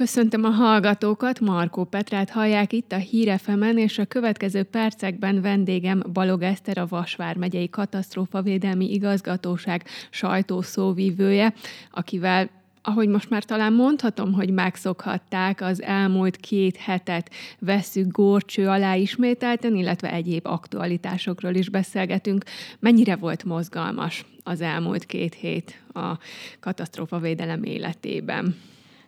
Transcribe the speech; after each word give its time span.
Köszöntöm 0.00 0.44
a 0.44 0.50
hallgatókat, 0.50 1.40
Markó 1.40 1.84
Petrát 1.84 2.30
hallják 2.30 2.72
itt 2.72 2.92
a 2.92 2.96
Hírefemen, 2.96 3.78
és 3.78 3.98
a 3.98 4.04
következő 4.04 4.62
percekben 4.62 5.40
vendégem 5.40 6.02
Balog 6.12 6.42
Eszter, 6.42 6.78
a 6.78 6.86
Vasvár 6.86 7.36
megyei 7.36 7.68
katasztrófavédelmi 7.68 8.92
igazgatóság 8.92 9.84
sajtószóvívője, 10.10 11.54
akivel 11.90 12.50
ahogy 12.82 13.08
most 13.08 13.30
már 13.30 13.44
talán 13.44 13.72
mondhatom, 13.72 14.32
hogy 14.32 14.50
megszokhatták, 14.50 15.60
az 15.60 15.82
elmúlt 15.82 16.36
két 16.36 16.76
hetet 16.76 17.30
veszük 17.58 18.12
górcső 18.12 18.68
alá 18.68 18.94
ismételten, 18.94 19.76
illetve 19.76 20.12
egyéb 20.12 20.46
aktualitásokról 20.46 21.54
is 21.54 21.68
beszélgetünk. 21.68 22.44
Mennyire 22.78 23.16
volt 23.16 23.44
mozgalmas 23.44 24.24
az 24.42 24.60
elmúlt 24.60 25.04
két 25.04 25.34
hét 25.34 25.82
a 25.92 26.18
katasztrófavédelem 26.60 27.62
életében? 27.62 28.54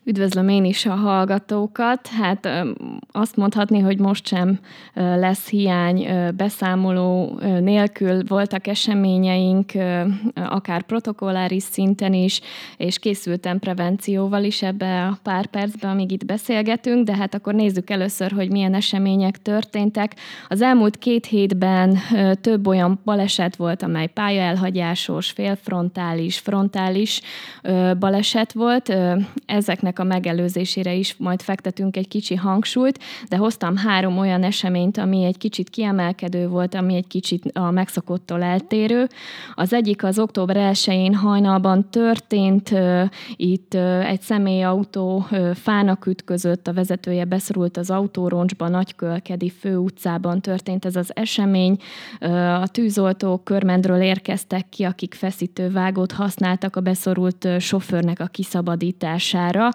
Üdvözlöm 0.04 0.48
én 0.48 0.64
is 0.64 0.86
a 0.86 0.94
hallgatókat. 0.94 2.06
Hát 2.06 2.48
azt 3.12 3.36
mondhatni, 3.36 3.78
hogy 3.78 3.98
most 3.98 4.26
sem 4.26 4.58
lesz 4.94 5.48
hiány 5.48 6.06
beszámoló 6.36 7.40
nélkül. 7.60 8.22
Voltak 8.26 8.66
eseményeink, 8.66 9.72
akár 10.34 10.82
protokolláris 10.82 11.62
szinten 11.62 12.14
is, 12.14 12.40
és 12.76 12.98
készültem 12.98 13.58
prevencióval 13.58 14.44
is 14.44 14.62
ebbe 14.62 15.06
a 15.06 15.18
pár 15.22 15.46
percbe, 15.46 15.88
amíg 15.88 16.10
itt 16.12 16.24
beszélgetünk, 16.24 17.06
de 17.06 17.16
hát 17.16 17.34
akkor 17.34 17.54
nézzük 17.54 17.90
először, 17.90 18.30
hogy 18.30 18.50
milyen 18.50 18.74
események 18.74 19.42
történtek. 19.42 20.14
Az 20.48 20.62
elmúlt 20.62 20.98
két 20.98 21.26
hétben 21.26 21.98
több 22.40 22.66
olyan 22.66 23.00
baleset 23.04 23.56
volt, 23.56 23.82
amely 23.82 24.06
pályaelhagyásos, 24.06 25.30
félfrontális, 25.30 26.38
frontális 26.38 27.20
baleset 27.98 28.52
volt. 28.52 28.96
Ezeknek 29.46 29.91
ennek 29.98 30.12
a 30.12 30.14
megelőzésére 30.14 30.94
is 30.94 31.14
majd 31.18 31.42
fektetünk 31.42 31.96
egy 31.96 32.08
kicsi 32.08 32.34
hangsúlyt, 32.34 32.98
de 33.28 33.36
hoztam 33.36 33.76
három 33.76 34.18
olyan 34.18 34.42
eseményt, 34.42 34.98
ami 34.98 35.24
egy 35.24 35.38
kicsit 35.38 35.70
kiemelkedő 35.70 36.48
volt, 36.48 36.74
ami 36.74 36.94
egy 36.94 37.06
kicsit 37.06 37.44
a 37.52 37.70
megszokottól 37.70 38.42
eltérő. 38.42 39.06
Az 39.54 39.72
egyik 39.72 40.04
az 40.04 40.18
október 40.18 40.56
1-én 40.56 41.14
hajnalban 41.14 41.90
történt, 41.90 42.74
itt 43.36 43.74
egy 44.04 44.20
személyautó 44.20 45.26
fának 45.54 46.06
ütközött, 46.06 46.68
a 46.68 46.72
vezetője 46.72 47.24
beszorult 47.24 47.76
az 47.76 47.90
autóroncsba, 47.90 48.68
Nagykölkedi 48.68 49.50
főutcában 49.50 50.40
történt 50.40 50.84
ez 50.84 50.96
az 50.96 51.10
esemény. 51.14 51.76
A 52.60 52.68
tűzoltók 52.68 53.44
körmendről 53.44 54.00
érkeztek 54.00 54.68
ki, 54.68 54.84
akik 54.84 55.14
feszítővágót 55.14 56.12
használtak 56.12 56.76
a 56.76 56.80
beszorult 56.80 57.48
sofőrnek 57.58 58.20
a 58.20 58.26
kiszabadítására. 58.26 59.68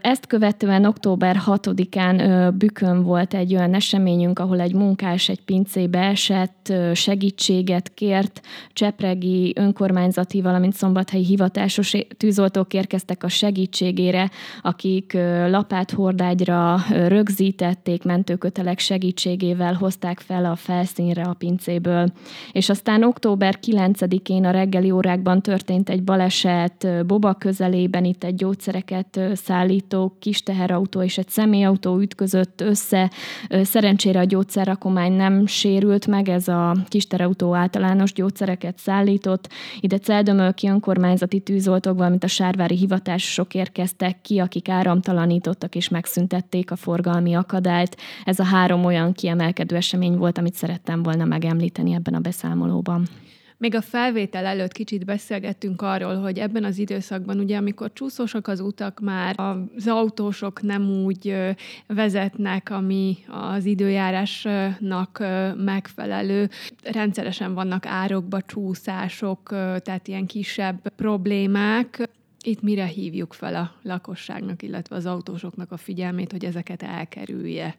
Ezt 0.00 0.26
követően 0.26 0.84
október 0.84 1.36
6-án 1.46 2.52
Bükön 2.58 3.02
volt 3.02 3.34
egy 3.34 3.54
olyan 3.54 3.74
eseményünk, 3.74 4.38
ahol 4.38 4.60
egy 4.60 4.74
munkás 4.74 5.28
egy 5.28 5.40
pincébe 5.40 5.98
esett, 5.98 6.72
segítséget 6.92 7.94
kért, 7.94 8.40
Csepregi 8.72 9.52
önkormányzati, 9.56 10.42
valamint 10.42 10.74
szombathelyi 10.74 11.24
hivatásos 11.24 11.94
tűzoltók 12.16 12.74
érkeztek 12.74 13.24
a 13.24 13.28
segítségére, 13.28 14.30
akik 14.62 15.12
lapát 15.48 15.90
hordágyra 15.90 16.76
rögzítették, 16.90 18.04
mentőkötelek 18.04 18.78
segítségével 18.78 19.74
hozták 19.74 20.20
fel 20.20 20.44
a 20.44 20.56
felszínre 20.56 21.22
a 21.22 21.34
pincéből. 21.38 22.12
És 22.52 22.68
aztán 22.68 23.04
október 23.04 23.58
9-én 23.66 24.44
a 24.44 24.50
reggeli 24.50 24.90
órákban 24.90 25.42
történt 25.42 25.88
egy 25.88 26.02
baleset 26.02 27.06
Boba 27.06 27.34
közelében, 27.34 28.04
itt 28.04 28.24
egy 28.24 28.34
gyógyszereket 28.34 28.95
gyermekeket 28.96 29.36
szállító 29.36 30.16
kis 30.18 30.42
teherautó 30.42 31.02
és 31.02 31.18
egy 31.18 31.28
személyautó 31.28 31.98
ütközött 31.98 32.60
össze. 32.60 33.10
Szerencsére 33.62 34.20
a 34.20 34.24
gyógyszerrakomány 34.24 35.12
nem 35.12 35.46
sérült 35.46 36.06
meg, 36.06 36.28
ez 36.28 36.48
a 36.48 36.76
kis 36.88 37.06
teherautó 37.06 37.54
általános 37.54 38.12
gyógyszereket 38.12 38.78
szállított. 38.78 39.48
Ide 39.80 39.98
Celdömölki 39.98 40.68
önkormányzati 40.68 41.40
tűzoltók, 41.40 41.96
valamint 41.96 42.24
a 42.24 42.26
sárvári 42.26 42.76
hivatásosok 42.76 43.54
érkeztek 43.54 44.20
ki, 44.22 44.38
akik 44.38 44.68
áramtalanítottak 44.68 45.74
és 45.74 45.88
megszüntették 45.88 46.70
a 46.70 46.76
forgalmi 46.76 47.34
akadályt. 47.34 47.96
Ez 48.24 48.38
a 48.38 48.44
három 48.44 48.84
olyan 48.84 49.12
kiemelkedő 49.12 49.76
esemény 49.76 50.16
volt, 50.16 50.38
amit 50.38 50.54
szerettem 50.54 51.02
volna 51.02 51.24
megemlíteni 51.24 51.92
ebben 51.92 52.14
a 52.14 52.20
beszámolóban. 52.20 53.06
Még 53.58 53.74
a 53.74 53.80
felvétel 53.80 54.44
előtt 54.44 54.72
kicsit 54.72 55.04
beszélgettünk 55.04 55.82
arról, 55.82 56.16
hogy 56.16 56.38
ebben 56.38 56.64
az 56.64 56.78
időszakban, 56.78 57.38
ugye, 57.38 57.56
amikor 57.56 57.92
csúszósak 57.92 58.48
az 58.48 58.60
utak, 58.60 59.00
már 59.00 59.34
az 59.38 59.86
autósok 59.86 60.62
nem 60.62 60.90
úgy 60.90 61.36
vezetnek, 61.86 62.70
ami 62.70 63.16
az 63.28 63.64
időjárásnak 63.64 65.22
megfelelő. 65.56 66.50
Rendszeresen 66.82 67.54
vannak 67.54 67.86
árokba 67.86 68.40
csúszások, 68.42 69.48
tehát 69.82 70.08
ilyen 70.08 70.26
kisebb 70.26 70.88
problémák. 70.96 72.08
Itt 72.40 72.62
mire 72.62 72.84
hívjuk 72.84 73.32
fel 73.32 73.54
a 73.54 73.74
lakosságnak, 73.82 74.62
illetve 74.62 74.96
az 74.96 75.06
autósoknak 75.06 75.72
a 75.72 75.76
figyelmét, 75.76 76.32
hogy 76.32 76.44
ezeket 76.44 76.82
elkerülje? 76.82 77.76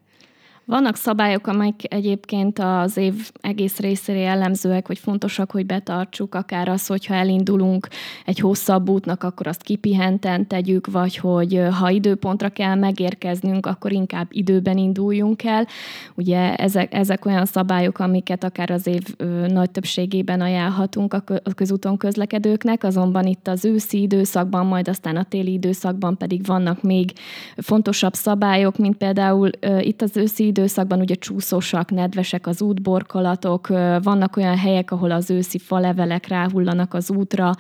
Vannak 0.70 0.96
szabályok, 0.96 1.48
amelyek 1.48 1.76
egyébként 1.94 2.60
az 2.60 2.98
év 2.98 3.32
egész 3.42 3.80
részére 3.80 4.20
jellemzőek, 4.20 4.88
hogy 4.88 5.00
fontosak, 5.00 5.52
hogy 5.52 5.66
betartsuk, 5.66 6.36
akár 6.36 6.70
az, 6.70 6.88
hogyha 6.88 7.14
elindulunk 7.14 7.88
egy 8.26 8.40
hosszabb 8.40 8.90
útnak, 8.90 9.24
akkor 9.24 9.48
azt 9.48 9.62
kipihenten 9.62 10.48
tegyük, 10.48 10.88
vagy 10.92 11.18
hogy 11.18 11.62
ha 11.80 11.90
időpontra 11.90 12.50
kell 12.50 12.76
megérkeznünk, 12.76 13.66
akkor 13.66 13.92
inkább 13.92 14.28
időben 14.30 14.78
induljunk 14.78 15.44
el. 15.44 15.68
Ugye 16.16 16.56
ezek, 16.56 16.94
ezek 16.94 17.26
olyan 17.26 17.46
szabályok, 17.46 18.00
amiket 18.00 18.44
akár 18.44 18.72
az 18.72 18.88
év 18.88 19.04
nagy 19.48 19.72
többségében 19.72 20.42
ajánlhatunk 20.42 21.14
a 21.14 21.24
közúton 21.56 21.98
közlekedőknek, 21.98 22.84
azonban 22.84 23.26
itt 23.26 23.48
az 23.48 23.66
őszi 23.66 24.02
időszakban, 24.02 24.66
majd 24.66 24.88
aztán 24.88 25.16
a 25.16 25.24
téli 25.24 25.52
időszakban 25.52 26.18
pedig 26.18 26.46
vannak 26.46 26.82
még 26.82 27.12
fontosabb 27.58 28.14
szabályok, 28.14 28.78
mint 28.78 28.98
például 28.98 29.50
itt 29.80 30.02
az 30.02 30.18
őszi 30.18 30.46
időszakban 30.58 31.00
ugye 31.00 31.16
csúszósak, 31.16 31.92
nedvesek 31.92 32.48
az 32.48 32.62
útborkolatok, 32.62 33.68
vannak 34.04 34.38
olyan 34.38 34.58
helyek, 34.58 34.92
ahol 34.92 35.12
az 35.12 35.30
őszi 35.30 35.58
falevelek 35.58 36.28
ráhullanak 36.28 36.94
az 36.94 37.12
útra, 37.12 37.52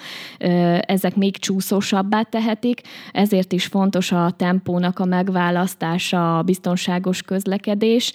ezek 0.79 1.15
még 1.15 1.37
csúszósabbá 1.37 2.21
tehetik, 2.21 2.81
ezért 3.11 3.51
is 3.51 3.65
fontos 3.65 4.11
a 4.11 4.33
tempónak 4.37 4.99
a 4.99 5.05
megválasztása, 5.05 6.37
a 6.37 6.41
biztonságos 6.41 7.21
közlekedés. 7.21 8.13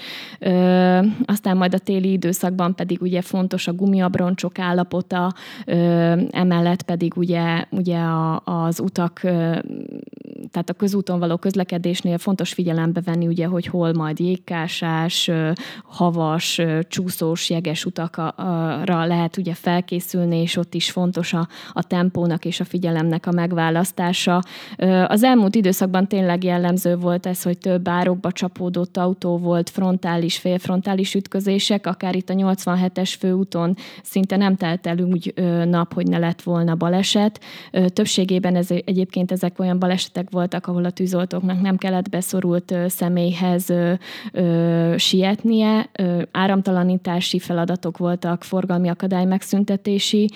Aztán 1.24 1.56
majd 1.56 1.74
a 1.74 1.78
téli 1.78 2.12
időszakban 2.12 2.74
pedig 2.74 3.02
ugye 3.02 3.20
fontos 3.20 3.66
a 3.66 3.72
gumiabroncsok 3.72 4.58
állapota, 4.58 5.32
emellett 6.30 6.82
pedig 6.82 7.16
ugye, 7.16 7.64
ugye 7.70 7.98
az 8.44 8.80
utak, 8.80 9.20
tehát 10.50 10.70
a 10.70 10.72
közúton 10.76 11.18
való 11.18 11.36
közlekedésnél 11.36 12.18
fontos 12.18 12.52
figyelembe 12.52 13.00
venni 13.00 13.26
ugye, 13.26 13.46
hogy 13.46 13.66
hol 13.66 13.92
majd 13.92 14.20
jégkás, 14.20 14.71
ásás, 14.80 15.30
havas, 15.84 16.60
csúszós, 16.88 17.50
jeges 17.50 17.84
utakra 17.84 18.34
lehet 19.06 19.36
ugye 19.36 19.54
felkészülni, 19.54 20.36
és 20.36 20.56
ott 20.56 20.74
is 20.74 20.90
fontos 20.90 21.32
a, 21.32 21.48
a 21.72 21.82
tempónak 21.82 22.44
és 22.44 22.60
a 22.60 22.64
figyelemnek 22.64 23.26
a 23.26 23.32
megválasztása. 23.32 24.42
Az 25.06 25.22
elmúlt 25.22 25.54
időszakban 25.54 26.06
tényleg 26.06 26.44
jellemző 26.44 26.96
volt 26.96 27.26
ez, 27.26 27.42
hogy 27.42 27.58
több 27.58 27.88
árokba 27.88 28.32
csapódott 28.32 28.96
autó 28.96 29.38
volt, 29.38 29.70
frontális, 29.70 30.38
félfrontális 30.38 31.14
ütközések, 31.14 31.86
akár 31.86 32.14
itt 32.14 32.30
a 32.30 32.34
87-es 32.34 33.14
főúton 33.18 33.76
szinte 34.02 34.36
nem 34.36 34.56
telt 34.56 34.86
el 34.86 34.98
úgy 34.98 35.34
nap, 35.64 35.94
hogy 35.94 36.06
ne 36.06 36.18
lett 36.18 36.42
volna 36.42 36.74
baleset. 36.74 37.40
Többségében 37.86 38.56
ez, 38.56 38.70
egyébként 38.70 39.32
ezek 39.32 39.58
olyan 39.58 39.78
balesetek 39.78 40.30
voltak, 40.30 40.66
ahol 40.66 40.84
a 40.84 40.90
tűzoltóknak 40.90 41.60
nem 41.60 41.76
kellett 41.76 42.08
beszorult 42.08 42.74
személyhez 42.88 43.72
sietnie, 44.96 45.90
áramtalanítási 46.30 47.38
feladatok 47.38 47.98
voltak, 47.98 48.42
forgalmi 48.42 48.88
akadály 48.88 49.24
megszüntetési 49.24 50.28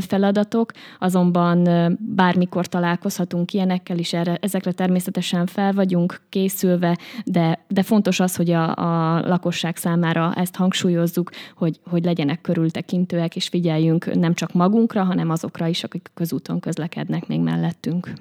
feladatok, 0.00 0.70
azonban 0.98 1.68
bármikor 2.14 2.66
találkozhatunk 2.66 3.52
ilyenekkel 3.52 3.98
is, 3.98 4.12
erre, 4.12 4.38
ezekre 4.40 4.72
természetesen 4.72 5.46
fel 5.46 5.72
vagyunk 5.72 6.20
készülve, 6.28 6.98
de, 7.24 7.64
de 7.68 7.82
fontos 7.82 8.20
az, 8.20 8.36
hogy 8.36 8.50
a, 8.50 8.74
a 8.76 9.20
lakosság 9.26 9.76
számára 9.76 10.32
ezt 10.34 10.56
hangsúlyozzuk, 10.56 11.30
hogy, 11.56 11.80
hogy 11.90 12.04
legyenek 12.04 12.40
körültekintőek, 12.40 13.36
és 13.36 13.48
figyeljünk 13.48 14.14
nem 14.14 14.34
csak 14.34 14.52
magunkra, 14.52 15.04
hanem 15.04 15.30
azokra 15.30 15.66
is, 15.66 15.84
akik 15.84 16.10
közúton 16.14 16.60
közlekednek 16.60 17.26
még 17.26 17.40
mellettünk. 17.40 18.12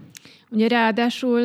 Ugye 0.53 0.68
ráadásul, 0.68 1.44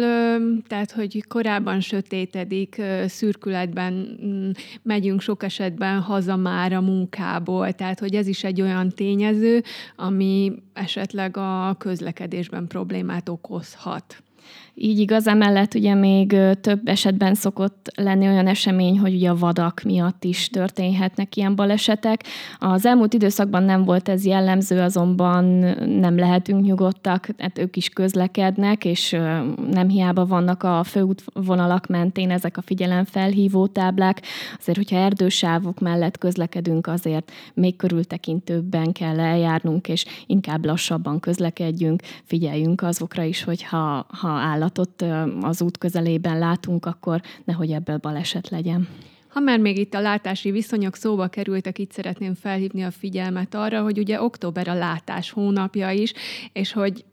tehát, 0.67 0.91
hogy 0.91 1.25
korábban 1.29 1.81
sötétedik, 1.81 2.83
szürkületben 3.07 4.19
mm, 4.25 4.51
megyünk 4.83 5.21
sok 5.21 5.43
esetben 5.43 6.01
haza 6.01 6.37
már 6.37 6.73
a 6.73 6.81
munkából, 6.81 7.73
tehát, 7.73 7.99
hogy 7.99 8.15
ez 8.15 8.27
is 8.27 8.45
egy 8.45 8.61
olyan 8.61 8.89
tényező, 8.89 9.63
ami 9.97 10.53
esetleg 10.73 11.37
a 11.37 11.77
közlekedésben 11.79 12.67
problémát 12.67 13.29
okozhat. 13.29 14.23
Így 14.79 14.99
igaz, 14.99 15.27
emellett 15.27 15.75
ugye 15.75 15.95
még 15.95 16.37
több 16.61 16.89
esetben 16.89 17.35
szokott 17.35 17.93
lenni 17.95 18.27
olyan 18.27 18.47
esemény, 18.47 18.99
hogy 18.99 19.15
ugye 19.15 19.31
a 19.31 19.37
vadak 19.37 19.81
miatt 19.85 20.25
is 20.25 20.49
történhetnek 20.49 21.37
ilyen 21.37 21.55
balesetek. 21.55 22.25
Az 22.59 22.87
elmúlt 22.87 23.15
időszakban 23.15 23.63
nem 23.63 23.85
volt 23.85 24.09
ez 24.09 24.25
jellemző, 24.25 24.81
azonban 24.81 25.45
nem 26.01 26.19
lehetünk 26.19 26.65
nyugodtak, 26.65 27.27
tehát 27.37 27.59
ők 27.59 27.77
is 27.77 27.89
közlekednek, 27.89 28.85
és 28.85 29.11
nem 29.71 29.89
hiába 29.89 30.27
vannak 30.27 30.63
a 30.63 30.85
főútvonalak 30.85 31.87
mentén 31.87 32.31
ezek 32.31 32.57
a 32.57 32.63
figyelemfelhívó 32.63 33.67
táblák. 33.67 34.23
Azért, 34.59 34.77
hogyha 34.77 34.97
erdősávok 34.97 35.81
mellett 35.81 36.19
közlekedünk, 36.19 36.87
azért 36.87 37.33
még 37.55 37.77
körültekintőbben 37.77 38.93
kell 38.93 39.21
eljárnunk, 39.21 39.89
és 39.89 40.05
inkább 40.27 40.65
lassabban 40.65 41.21
közlekedjünk, 41.21 42.03
figyeljünk 42.25 42.83
azokra 42.83 43.23
is, 43.23 43.45
hogy 43.45 43.63
ha, 43.63 44.07
ha 44.09 44.29
áll 44.29 44.65
állatot 44.67 45.05
az 45.45 45.63
út 45.63 45.79
közelében 45.79 46.39
látunk, 46.39 46.87
akkor 46.87 47.21
nehogy 47.45 47.73
ebből 47.73 47.99
baleset 47.99 48.49
legyen. 48.49 48.89
Ha 49.29 49.41
már 49.41 49.59
még 49.59 49.79
itt 49.79 49.95
a 49.95 50.01
látási 50.01 50.51
viszonyok 50.51 50.97
szóba 50.97 51.27
kerültek, 51.27 51.79
itt 51.79 51.93
szeretném 51.93 52.35
felhívni 52.35 52.85
a 52.85 52.91
figyelmet 52.91 53.55
arra, 53.55 53.83
hogy 53.83 53.99
ugye 53.99 54.23
október 54.23 54.69
a 54.69 54.75
látás 54.75 55.31
hónapja 55.31 55.91
is, 55.91 56.13
és 56.53 56.73
hogy 56.73 57.05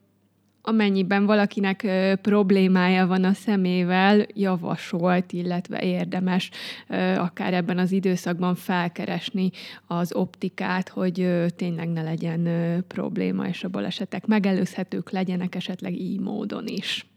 amennyiben 0.66 1.26
valakinek 1.26 1.84
ö, 1.84 2.14
problémája 2.22 3.08
van 3.08 3.24
a 3.24 3.34
szemével, 3.34 4.26
javasolt, 4.34 5.32
illetve 5.32 5.82
érdemes 5.82 6.50
ö, 6.88 6.96
akár 6.96 7.54
ebben 7.54 7.78
az 7.78 7.92
időszakban 7.92 8.56
felkeresni 8.56 9.52
az 9.88 10.14
optikát, 10.14 10.90
hogy 10.90 11.22
ö, 11.22 11.46
tényleg 11.56 11.90
ne 11.90 12.02
legyen 12.02 12.48
probléma, 12.88 13.48
és 13.48 13.64
a 13.64 13.70
balesetek 13.70 14.26
megelőzhetők 14.26 15.12
legyenek 15.12 15.56
esetleg 15.56 16.00
így 16.00 16.20
módon 16.20 16.68
is. 16.68 17.13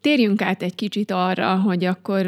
Térjünk 0.00 0.42
át 0.42 0.62
egy 0.62 0.74
kicsit 0.74 1.10
arra, 1.10 1.54
hogy 1.54 1.84
akkor 1.84 2.26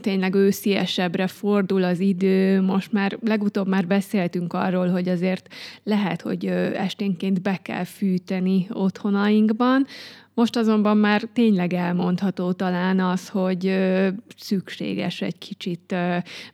tényleg 0.00 0.34
ősziesebbre 0.34 1.26
fordul 1.26 1.82
az 1.82 2.00
idő. 2.00 2.60
Most 2.60 2.92
már 2.92 3.18
legutóbb 3.20 3.68
már 3.68 3.86
beszéltünk 3.86 4.52
arról, 4.52 4.88
hogy 4.88 5.08
azért 5.08 5.54
lehet, 5.82 6.22
hogy 6.22 6.46
esténként 6.74 7.42
be 7.42 7.58
kell 7.62 7.84
fűteni 7.84 8.66
otthonainkban. 8.72 9.86
Most 10.34 10.56
azonban 10.56 10.96
már 10.96 11.22
tényleg 11.32 11.72
elmondható 11.72 12.52
talán 12.52 13.00
az, 13.00 13.28
hogy 13.28 13.78
szükséges 14.36 15.20
egy 15.20 15.38
kicsit 15.38 15.94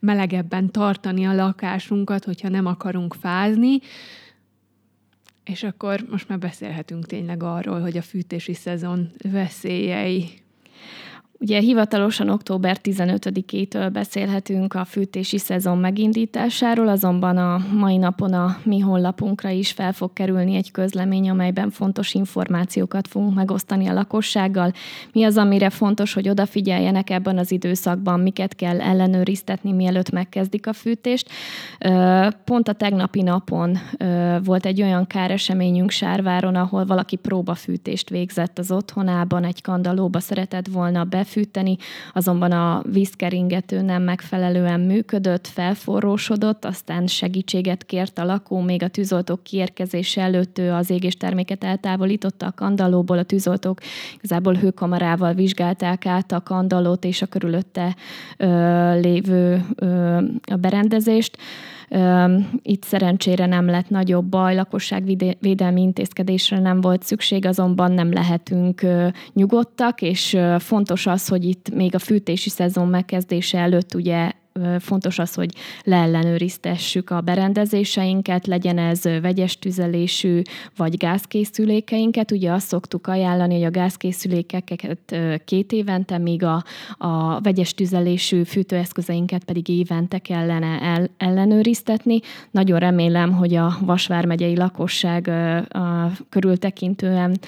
melegebben 0.01 0.71
tartani 0.71 1.25
a 1.27 1.35
lakásunkat, 1.35 2.25
hogyha 2.25 2.49
nem 2.49 2.67
akarunk 2.67 3.15
fázni. 3.15 3.79
És 5.45 5.63
akkor 5.63 6.07
most 6.11 6.29
már 6.29 6.39
beszélhetünk 6.39 7.07
tényleg 7.07 7.43
arról, 7.43 7.81
hogy 7.81 7.97
a 7.97 8.03
fűtési 8.03 8.55
szezon 8.55 9.11
veszélyei 9.23 10.29
Ugye 11.43 11.61
hivatalosan 11.61 12.29
október 12.29 12.79
15-től 12.83 13.91
beszélhetünk 13.93 14.75
a 14.75 14.85
fűtési 14.85 15.39
szezon 15.39 15.79
megindításáról, 15.79 16.89
azonban 16.89 17.37
a 17.37 17.65
mai 17.73 17.97
napon 17.97 18.33
a 18.33 18.57
mi 18.63 18.79
honlapunkra 18.79 19.49
is 19.49 19.73
fel 19.73 19.93
fog 19.93 20.13
kerülni 20.13 20.55
egy 20.55 20.71
közlemény, 20.71 21.31
amelyben 21.31 21.71
fontos 21.71 22.15
információkat 22.15 23.09
fogunk 23.09 23.35
megosztani 23.35 23.87
a 23.87 23.93
lakossággal. 23.93 24.73
Mi 25.13 25.25
az, 25.25 25.37
amire 25.37 25.71
fontos, 25.71 26.13
hogy 26.13 26.29
odafigyeljenek 26.29 27.11
ebben 27.11 27.39
az 27.39 27.53
időszakban, 27.53 28.21
miket 28.21 28.55
kell 28.55 28.81
ellenőriztetni, 28.81 29.73
mielőtt 29.73 30.11
megkezdik 30.11 30.67
a 30.67 30.73
fűtést. 30.73 31.29
Pont 32.45 32.69
a 32.69 32.73
tegnapi 32.73 33.23
napon 33.23 33.79
volt 34.45 34.67
egy 34.67 34.83
olyan 34.83 35.07
káreseményünk 35.07 35.91
Sárváron, 35.91 36.55
ahol 36.55 36.85
valaki 36.85 37.17
próbafűtést 37.17 38.09
végzett 38.11 38.59
az 38.59 38.71
otthonában, 38.71 39.45
egy 39.45 39.63
kandalóba 39.63 40.21
szeretett 40.21 40.67
volna 40.67 41.05
be 41.05 41.25
befűteni, 41.31 41.77
azonban 42.13 42.53
a 42.53 42.83
vízkeringető 42.93 43.81
nem 43.81 44.03
megfelelően 44.03 44.81
működött, 44.81 45.47
felforrósodott, 45.47 46.65
aztán 46.65 47.07
segítséget 47.07 47.85
kért 47.85 48.19
a 48.19 48.25
lakó, 48.25 48.61
még 48.61 48.83
a 48.83 48.89
tűzoltók 48.89 49.43
kiérkezése 49.43 50.23
előtt 50.23 50.59
ő 50.59 50.73
az 50.73 50.91
égésterméket 50.91 51.65
eltávolította 51.65 52.47
a 52.47 52.53
kandalóból, 52.53 53.19
a 53.19 53.23
tűzoltók 53.23 53.81
igazából 54.17 54.55
hőkamarával 54.55 55.35
vizsgálták 55.35 56.07
át 56.07 56.33
a 56.33 56.43
kandalót 56.43 57.05
és 57.05 57.23
a 57.23 57.27
körülötte 57.27 57.97
ö, 58.37 59.01
lévő 59.01 59.65
ö, 59.75 60.17
a 60.53 60.57
berendezést. 60.57 61.37
Itt 62.63 62.83
szerencsére 62.83 63.47
nem 63.47 63.67
lett 63.67 63.89
nagyobb 63.89 64.25
baj, 64.25 64.55
lakosságvédelmi 64.55 65.81
intézkedésre 65.81 66.59
nem 66.59 66.81
volt 66.81 67.03
szükség, 67.03 67.47
azonban 67.47 67.93
nem 67.93 68.13
lehetünk 68.13 68.87
nyugodtak, 69.33 70.03
és 70.03 70.39
fontos 70.59 71.07
az, 71.07 71.29
hogy 71.29 71.45
itt 71.45 71.75
még 71.75 71.95
a 71.95 71.99
fűtési 71.99 72.49
szezon 72.51 72.89
megkezdése 72.89 73.59
előtt 73.59 73.95
ugye 73.95 74.33
fontos 74.79 75.19
az, 75.19 75.35
hogy 75.35 75.55
leellenőriztessük 75.85 77.11
a 77.11 77.21
berendezéseinket, 77.21 78.47
legyen 78.47 78.79
ez 78.79 79.03
vegyes 79.03 79.59
tüzelésű 79.59 80.43
vagy 80.77 80.97
gázkészülékeinket. 80.97 82.31
Ugye 82.31 82.53
azt 82.53 82.67
szoktuk 82.67 83.07
ajánlani, 83.07 83.55
hogy 83.55 83.65
a 83.65 83.71
gázkészülékeket 83.71 85.17
két 85.45 85.73
évente, 85.73 86.19
míg 86.19 86.43
a, 86.43 86.65
a 86.99 87.41
vegyes 87.41 87.75
tüzelésű 87.75 88.43
fűtőeszközeinket 88.43 89.45
pedig 89.45 89.69
évente 89.69 90.19
kellene 90.19 90.81
el, 90.81 91.11
ellenőriztetni. 91.17 92.21
Nagyon 92.51 92.79
remélem, 92.79 93.33
hogy 93.33 93.55
a 93.55 93.77
Vasvár 93.81 94.27
megyei 94.27 94.57
lakosság 94.57 95.29
a 95.69 96.11
körültekintően 96.29 97.39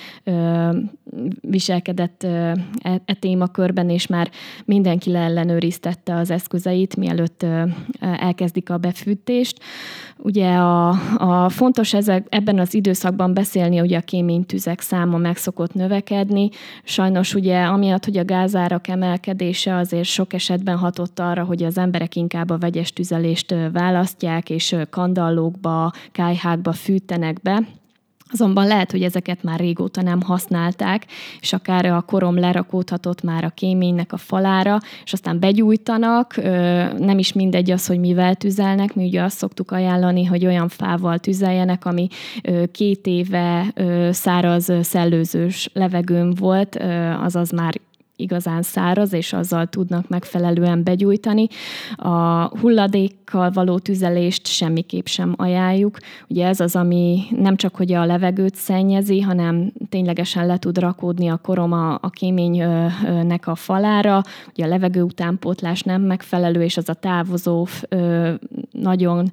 viselkedett 1.41 2.23
e, 2.23 2.57
e 3.05 3.15
témakörben, 3.15 3.91
és 3.91 4.07
már 4.07 4.31
mindenki 4.65 5.11
leellenőriztette 5.11 6.15
az 6.15 6.31
eszközeit, 6.31 6.92
mielőtt 6.97 7.47
elkezdik 8.01 8.71
a 8.71 8.79
befűtést. 8.79 9.63
Ugye 10.19 10.49
a, 10.55 10.89
a 11.17 11.49
fontos 11.49 11.95
ezek, 11.95 12.27
ebben 12.29 12.59
az 12.59 12.75
időszakban 12.75 13.35
beszélni, 13.35 13.77
hogy 13.77 13.95
a 13.95 14.01
kéménytüzek 14.01 14.81
száma 14.81 15.17
meg 15.17 15.37
szokott 15.37 15.75
növekedni. 15.75 16.49
Sajnos 16.85 17.35
ugye 17.35 17.63
amiatt, 17.63 18.05
hogy 18.05 18.17
a 18.17 18.25
gázárak 18.25 18.89
emelkedése 18.89 19.77
azért 19.77 20.05
sok 20.05 20.33
esetben 20.33 20.77
hatott 20.77 21.19
arra, 21.19 21.45
hogy 21.45 21.63
az 21.63 21.79
emberek 21.79 22.17
inkább 22.17 22.51
a 22.51 22.59
vegyes 22.59 22.93
tüzelést 22.93 23.55
választják, 23.73 24.51
és 24.51 24.77
kandallókba, 24.91 25.93
kájhákba 26.13 26.73
fűtenek 26.73 27.41
be 27.43 27.63
Azonban 28.33 28.67
lehet, 28.67 28.91
hogy 28.91 29.03
ezeket 29.03 29.43
már 29.43 29.59
régóta 29.59 30.03
nem 30.03 30.21
használták, 30.21 31.07
és 31.41 31.53
akár 31.53 31.87
a 31.87 32.01
korom 32.01 32.39
lerakódhatott 32.39 33.23
már 33.23 33.45
a 33.45 33.49
kéménynek 33.49 34.13
a 34.13 34.17
falára, 34.17 34.79
és 35.05 35.13
aztán 35.13 35.41
begyújtanak, 35.41 36.37
nem 36.99 37.19
is 37.19 37.33
mindegy 37.33 37.71
az, 37.71 37.87
hogy 37.87 37.99
mivel 37.99 38.35
tüzelnek, 38.35 38.95
mi 38.95 39.05
ugye 39.05 39.23
azt 39.23 39.37
szoktuk 39.37 39.71
ajánlani, 39.71 40.25
hogy 40.25 40.47
olyan 40.47 40.69
fával 40.69 41.19
tüzeljenek, 41.19 41.87
ami 41.87 42.09
két 42.73 43.07
éve 43.07 43.73
száraz 44.11 44.73
szellőzős 44.83 45.71
levegőn 45.73 46.35
volt, 46.35 46.77
azaz 47.21 47.51
már 47.51 47.81
igazán 48.23 48.63
száraz, 48.63 49.13
és 49.13 49.33
azzal 49.33 49.67
tudnak 49.67 50.09
megfelelően 50.09 50.83
begyújtani. 50.83 51.47
A 51.97 52.49
hulladékkal 52.59 53.51
való 53.51 53.79
tüzelést 53.79 54.47
semmiképp 54.47 55.07
sem 55.07 55.35
ajánljuk. 55.37 55.99
Ugye 56.29 56.47
ez 56.47 56.61
az, 56.61 56.77
ami 56.77 57.23
nem 57.31 57.57
csak 57.57 57.77
hogy 57.77 57.93
a 57.93 58.05
levegőt 58.05 58.55
szennyezi, 58.55 59.21
hanem 59.21 59.73
ténylegesen 59.89 60.47
le 60.47 60.59
tud 60.59 60.79
rakódni 60.79 61.29
a 61.29 61.37
korom 61.37 61.73
a, 61.73 61.95
a 61.95 62.11
kéménynek 62.11 63.47
a 63.47 63.55
falára. 63.55 64.23
Ugye 64.49 64.65
a 64.65 64.69
levegő 64.69 65.03
utánpótlás 65.03 65.83
nem 65.83 66.03
megfelelő, 66.03 66.63
és 66.63 66.77
az 66.77 66.89
a 66.89 66.95
távozó 66.95 67.67
nagyon 68.71 69.31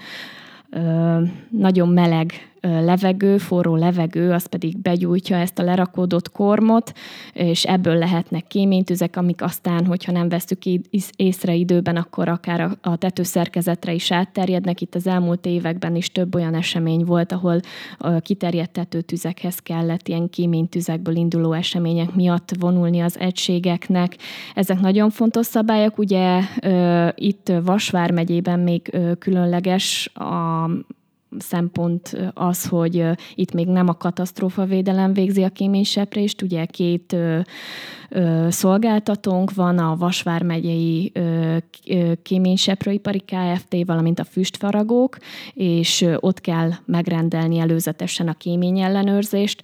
nagyon 1.49 1.89
meleg 1.89 2.48
levegő, 2.61 3.37
forró 3.37 3.75
levegő, 3.75 4.31
az 4.31 4.45
pedig 4.45 4.77
begyújtja 4.77 5.37
ezt 5.37 5.59
a 5.59 5.63
lerakódott 5.63 6.31
kormot, 6.31 6.91
és 7.33 7.65
ebből 7.65 7.97
lehetnek 7.97 8.47
kéménytüzek, 8.47 9.15
amik 9.15 9.41
aztán, 9.41 9.85
hogyha 9.85 10.11
nem 10.11 10.29
vesztük 10.29 10.59
észre 11.15 11.53
időben, 11.53 11.95
akkor 11.95 12.27
akár 12.27 12.77
a 12.81 12.97
tetőszerkezetre 12.97 13.93
is 13.93 14.11
átterjednek. 14.11 14.81
Itt 14.81 14.95
az 14.95 15.07
elmúlt 15.07 15.45
években 15.45 15.95
is 15.95 16.11
több 16.11 16.35
olyan 16.35 16.55
esemény 16.55 17.03
volt, 17.03 17.31
ahol 17.31 17.59
kiterjedt 18.21 18.71
tetőtüzekhez 18.71 19.59
kellett 19.59 20.07
ilyen 20.07 20.29
kéménytüzekből 20.29 21.15
induló 21.15 21.53
események 21.53 22.15
miatt 22.15 22.51
vonulni 22.59 22.99
az 22.99 23.19
egységeknek. 23.19 24.15
Ezek 24.55 24.79
nagyon 24.79 25.09
fontos 25.09 25.45
szabályok. 25.45 25.97
Ugye 25.97 26.41
itt 27.15 27.51
Vasvár 27.63 28.11
megyében 28.11 28.59
még 28.59 28.97
különleges 29.19 30.11
a 30.13 30.69
szempont 31.37 32.17
az, 32.33 32.67
hogy 32.67 33.05
itt 33.35 33.53
még 33.53 33.67
nem 33.67 33.87
a 33.87 33.97
katasztrófavédelem 33.97 35.13
végzi 35.13 35.43
a 35.43 35.49
kéményseprést, 35.49 36.41
ugye 36.41 36.65
két 36.65 37.15
szolgáltatónk 38.47 39.53
van, 39.53 39.77
a 39.77 39.95
Vasvár 39.95 40.43
megyei 40.43 41.11
kéményseprőipari 42.21 43.19
Kft., 43.25 43.75
valamint 43.85 44.19
a 44.19 44.23
füstfaragók, 44.23 45.17
és 45.53 46.05
ott 46.19 46.41
kell 46.41 46.69
megrendelni 46.85 47.59
előzetesen 47.59 48.27
a 48.27 48.33
kémény 48.33 48.79
ellenőrzést 48.79 49.61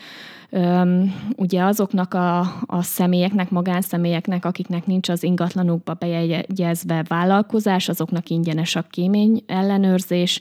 ugye 1.35 1.63
azoknak 1.63 2.13
a, 2.13 2.39
a 2.65 2.81
személyeknek, 2.81 3.50
magánszemélyeknek, 3.50 4.45
akiknek 4.45 4.85
nincs 4.85 5.09
az 5.09 5.24
ingatlanukba 5.24 5.93
bejegyezve 5.93 7.05
vállalkozás, 7.07 7.89
azoknak 7.89 8.29
ingyenes 8.29 8.75
a 8.75 8.85
kémény 8.89 9.43
ellenőrzés, 9.47 10.39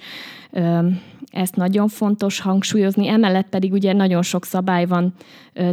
ezt 1.31 1.57
nagyon 1.57 1.89
fontos 1.89 2.41
hangsúlyozni, 2.41 3.09
emellett 3.09 3.49
pedig 3.49 3.73
ugye 3.73 3.93
nagyon 3.93 4.23
sok 4.23 4.45
szabály 4.45 4.87
van, 4.87 5.15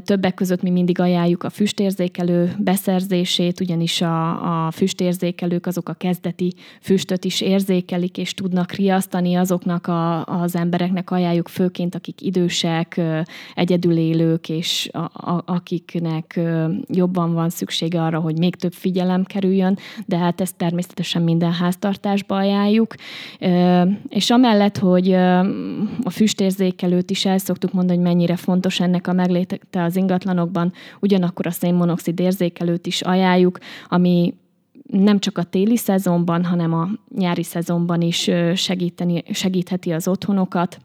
többek 0.04 0.34
között 0.34 0.62
mi 0.62 0.70
mindig 0.70 1.00
ajánljuk 1.00 1.44
a 1.44 1.50
füstérzékelő 1.50 2.54
beszerzését, 2.58 3.60
ugyanis 3.60 4.02
a, 4.02 4.66
a 4.66 4.72
füstérzékelők 4.72 5.66
azok 5.66 5.90
a 5.90 5.94
kezdeti 5.94 6.54
füstöt 6.82 7.26
is 7.26 7.42
érzékelik, 7.42 8.18
és 8.18 8.34
tudnak 8.34 8.72
riasztani 8.72 9.36
azoknak 9.36 9.88
a, 9.88 10.26
az 10.26 10.56
embereknek. 10.56 11.12
Ajánljuk 11.12 11.48
főként, 11.48 11.96
akik 11.96 12.22
idősek, 12.22 13.02
egyedül 13.56 13.98
élők, 14.32 14.50
és 14.50 14.90
a, 14.92 15.32
a, 15.32 15.44
akiknek 15.46 16.40
jobban 16.88 17.34
van 17.34 17.50
szüksége 17.50 18.02
arra, 18.02 18.20
hogy 18.20 18.38
még 18.38 18.56
több 18.56 18.74
figyelem 18.74 19.24
kerüljön, 19.24 19.78
de 20.06 20.18
hát 20.18 20.42
ezt 20.42 20.56
természetesen 20.56 21.22
minden 21.22 21.52
háztartásba 21.52 22.36
ajánljuk. 22.36 22.96
És 24.10 24.30
amellett, 24.30 24.78
hogy 24.78 25.14
a 26.04 26.10
füstérzékelőt 26.10 27.12
is 27.12 27.26
el 27.26 27.38
szoktuk 27.38 27.74
mondani, 27.74 27.98
hogy 27.98 28.08
mennyire 28.08 28.36
fontos 28.36 28.80
ennek 28.80 29.08
a 29.08 29.14
megléte 29.14 29.60
az 29.72 29.96
ingatlanokban, 29.96 30.74
ugyanakkor 31.00 31.48
a 31.48 31.52
szénmonoxid 31.52 32.20
érzékelőt 32.20 32.88
is 32.88 33.02
ajánljuk, 33.02 33.58
ami 33.90 34.34
nem 34.92 35.20
csak 35.20 35.38
a 35.38 35.44
téli 35.44 35.78
szezonban, 35.78 36.46
hanem 36.46 36.74
a 36.74 36.90
nyári 37.16 37.44
szezonban 37.44 38.02
is 38.02 38.30
segíteni, 38.56 39.24
segítheti 39.32 39.92
az 39.92 40.08
otthonokat 40.08 40.80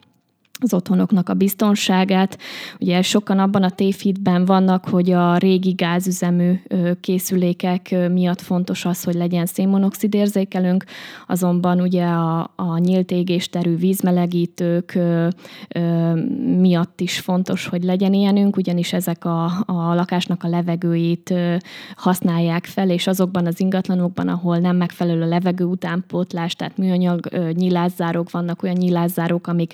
az 0.60 0.74
otthonoknak 0.74 1.28
a 1.28 1.34
biztonságát. 1.34 2.38
Ugye 2.80 3.02
sokan 3.02 3.38
abban 3.38 3.62
a 3.62 3.70
tévhitben 3.70 4.44
vannak, 4.44 4.88
hogy 4.88 5.10
a 5.10 5.36
régi 5.36 5.70
gázüzemű 5.70 6.52
készülékek 7.00 7.94
miatt 8.12 8.40
fontos 8.40 8.84
az, 8.84 9.04
hogy 9.04 9.14
legyen 9.14 9.46
szénmonoxid 9.46 10.14
érzékelőnk, 10.14 10.84
azonban 11.26 11.80
ugye 11.80 12.04
a, 12.04 12.50
a 12.56 12.78
nyílt 12.78 13.10
égésterű 13.10 13.76
vízmelegítők 13.76 14.98
miatt 16.60 17.00
is 17.00 17.20
fontos, 17.20 17.66
hogy 17.66 17.82
legyen 17.82 18.12
ilyenünk, 18.12 18.56
ugyanis 18.56 18.92
ezek 18.92 19.24
a, 19.24 19.44
a 19.66 19.94
lakásnak 19.94 20.44
a 20.44 20.48
levegőit 20.48 21.34
használják 21.96 22.64
fel, 22.64 22.90
és 22.90 23.06
azokban 23.06 23.46
az 23.46 23.60
ingatlanokban, 23.60 24.28
ahol 24.28 24.58
nem 24.58 24.76
megfelelő 24.76 25.22
a 25.22 25.26
levegő 25.26 25.64
utánpótlás, 25.64 26.54
tehát 26.54 26.76
műanyag 26.76 27.28
nyilászárók 27.52 28.30
vannak, 28.30 28.62
olyan 28.62 28.76
nyilászárók, 28.76 29.46
amik 29.46 29.72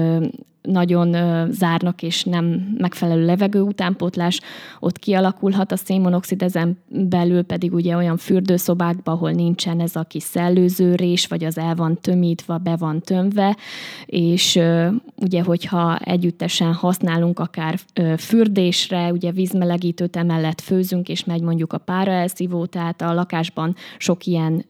Um. 0.00 0.32
Nagyon 0.62 1.16
zárnak 1.52 2.02
és 2.02 2.24
nem 2.24 2.74
megfelelő 2.78 3.24
levegő 3.24 3.60
utánpótlás, 3.60 4.40
ott 4.80 4.98
kialakulhat 4.98 5.72
a 5.72 5.76
szénmonoxid, 5.76 6.42
ezen 6.42 6.78
belül 6.88 7.42
pedig 7.42 7.74
ugye 7.74 7.96
olyan 7.96 8.16
fürdőszobákban, 8.16 9.14
ahol 9.14 9.30
nincsen 9.30 9.80
ez 9.80 9.96
a 9.96 10.02
kis 10.02 10.22
szellőző 10.22 10.94
rés, 10.94 11.26
vagy 11.26 11.44
az 11.44 11.58
el 11.58 11.74
van 11.74 11.98
tömítve, 12.00 12.58
be 12.58 12.76
van 12.76 13.00
tömve, 13.00 13.56
és 14.06 14.60
ugye, 15.16 15.42
hogyha 15.42 15.98
együttesen 15.98 16.72
használunk 16.72 17.38
akár 17.38 17.78
fürdésre, 18.18 19.12
ugye 19.12 19.30
vízmelegítőt 19.30 20.16
emellett 20.16 20.60
főzünk, 20.60 21.08
és 21.08 21.24
megy 21.24 21.42
mondjuk 21.42 21.72
a 21.72 21.78
páraelszívó, 21.78 22.66
tehát 22.66 23.02
a 23.02 23.14
lakásban 23.14 23.74
sok 23.98 24.26
ilyen 24.26 24.64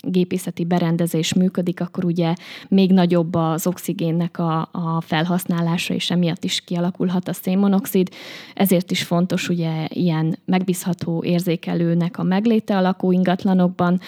gépészeti 0.00 0.64
berendezés 0.64 1.34
működik, 1.34 1.80
akkor 1.80 2.04
ugye 2.04 2.34
még 2.68 2.92
nagyobb 2.92 3.34
az 3.34 3.66
oxigénnek 3.66 4.38
a, 4.38 4.68
a 4.72 4.99
felhasználása, 5.00 5.94
és 5.94 6.10
emiatt 6.10 6.44
is 6.44 6.60
kialakulhat 6.60 7.28
a 7.28 7.32
szénmonoxid. 7.32 8.08
Ezért 8.54 8.90
is 8.90 9.02
fontos 9.02 9.48
ugye 9.48 9.86
ilyen 9.88 10.38
megbízható 10.44 11.22
érzékelőnek 11.24 12.18
a 12.18 12.22
megléte 12.22 12.76
a 12.76 12.80
lakóingatlanokban, 12.80 14.00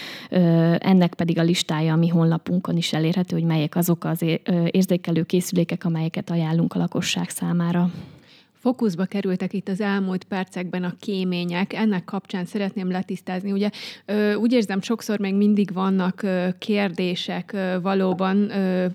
ennek 0.78 1.14
pedig 1.14 1.38
a 1.38 1.42
listája 1.42 1.92
a 1.92 1.96
mi 1.96 2.08
honlapunkon 2.08 2.76
is 2.76 2.92
elérhető, 2.92 3.36
hogy 3.36 3.46
melyek 3.46 3.76
azok 3.76 4.04
az 4.04 4.24
érzékelő 4.70 5.22
készülékek, 5.22 5.84
amelyeket 5.84 6.30
ajánlunk 6.30 6.74
a 6.74 6.78
lakosság 6.78 7.28
számára. 7.28 7.90
Fókuszba 8.62 9.04
kerültek 9.04 9.52
itt 9.52 9.68
az 9.68 9.80
elmúlt 9.80 10.24
percekben 10.24 10.84
a 10.84 10.94
kémények, 11.00 11.72
ennek 11.72 12.04
kapcsán 12.04 12.44
szeretném 12.44 12.90
letisztázni. 12.90 13.52
Ugye 13.52 13.70
úgy 14.36 14.52
érzem, 14.52 14.80
sokszor 14.80 15.18
még 15.18 15.34
mindig 15.34 15.72
vannak 15.72 16.26
kérdések 16.58 17.56
valóban, 17.82 18.50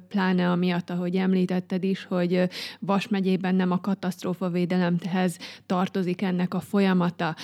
pláne 0.08 0.50
amiatt, 0.50 0.90
ahogy 0.90 1.16
említetted 1.16 1.84
is, 1.84 2.06
hogy 2.06 2.50
Vas 2.80 3.08
megyében 3.08 3.56
nem 3.56 3.72
a 3.72 3.80
katasztrófavédelemhez 3.80 5.38
tartozik 5.66 6.22
ennek 6.22 6.54
a 6.54 6.60
folyamata. 6.60 7.36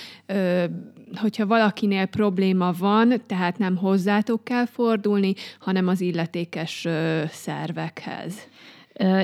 Hogyha 1.14 1.46
valakinél 1.46 2.06
probléma 2.06 2.72
van, 2.78 3.22
tehát 3.26 3.58
nem 3.58 3.76
hozzátok 3.76 4.44
kell 4.44 4.66
fordulni, 4.66 5.34
hanem 5.58 5.88
az 5.88 6.00
illetékes 6.00 6.86
szervekhez. 7.28 8.34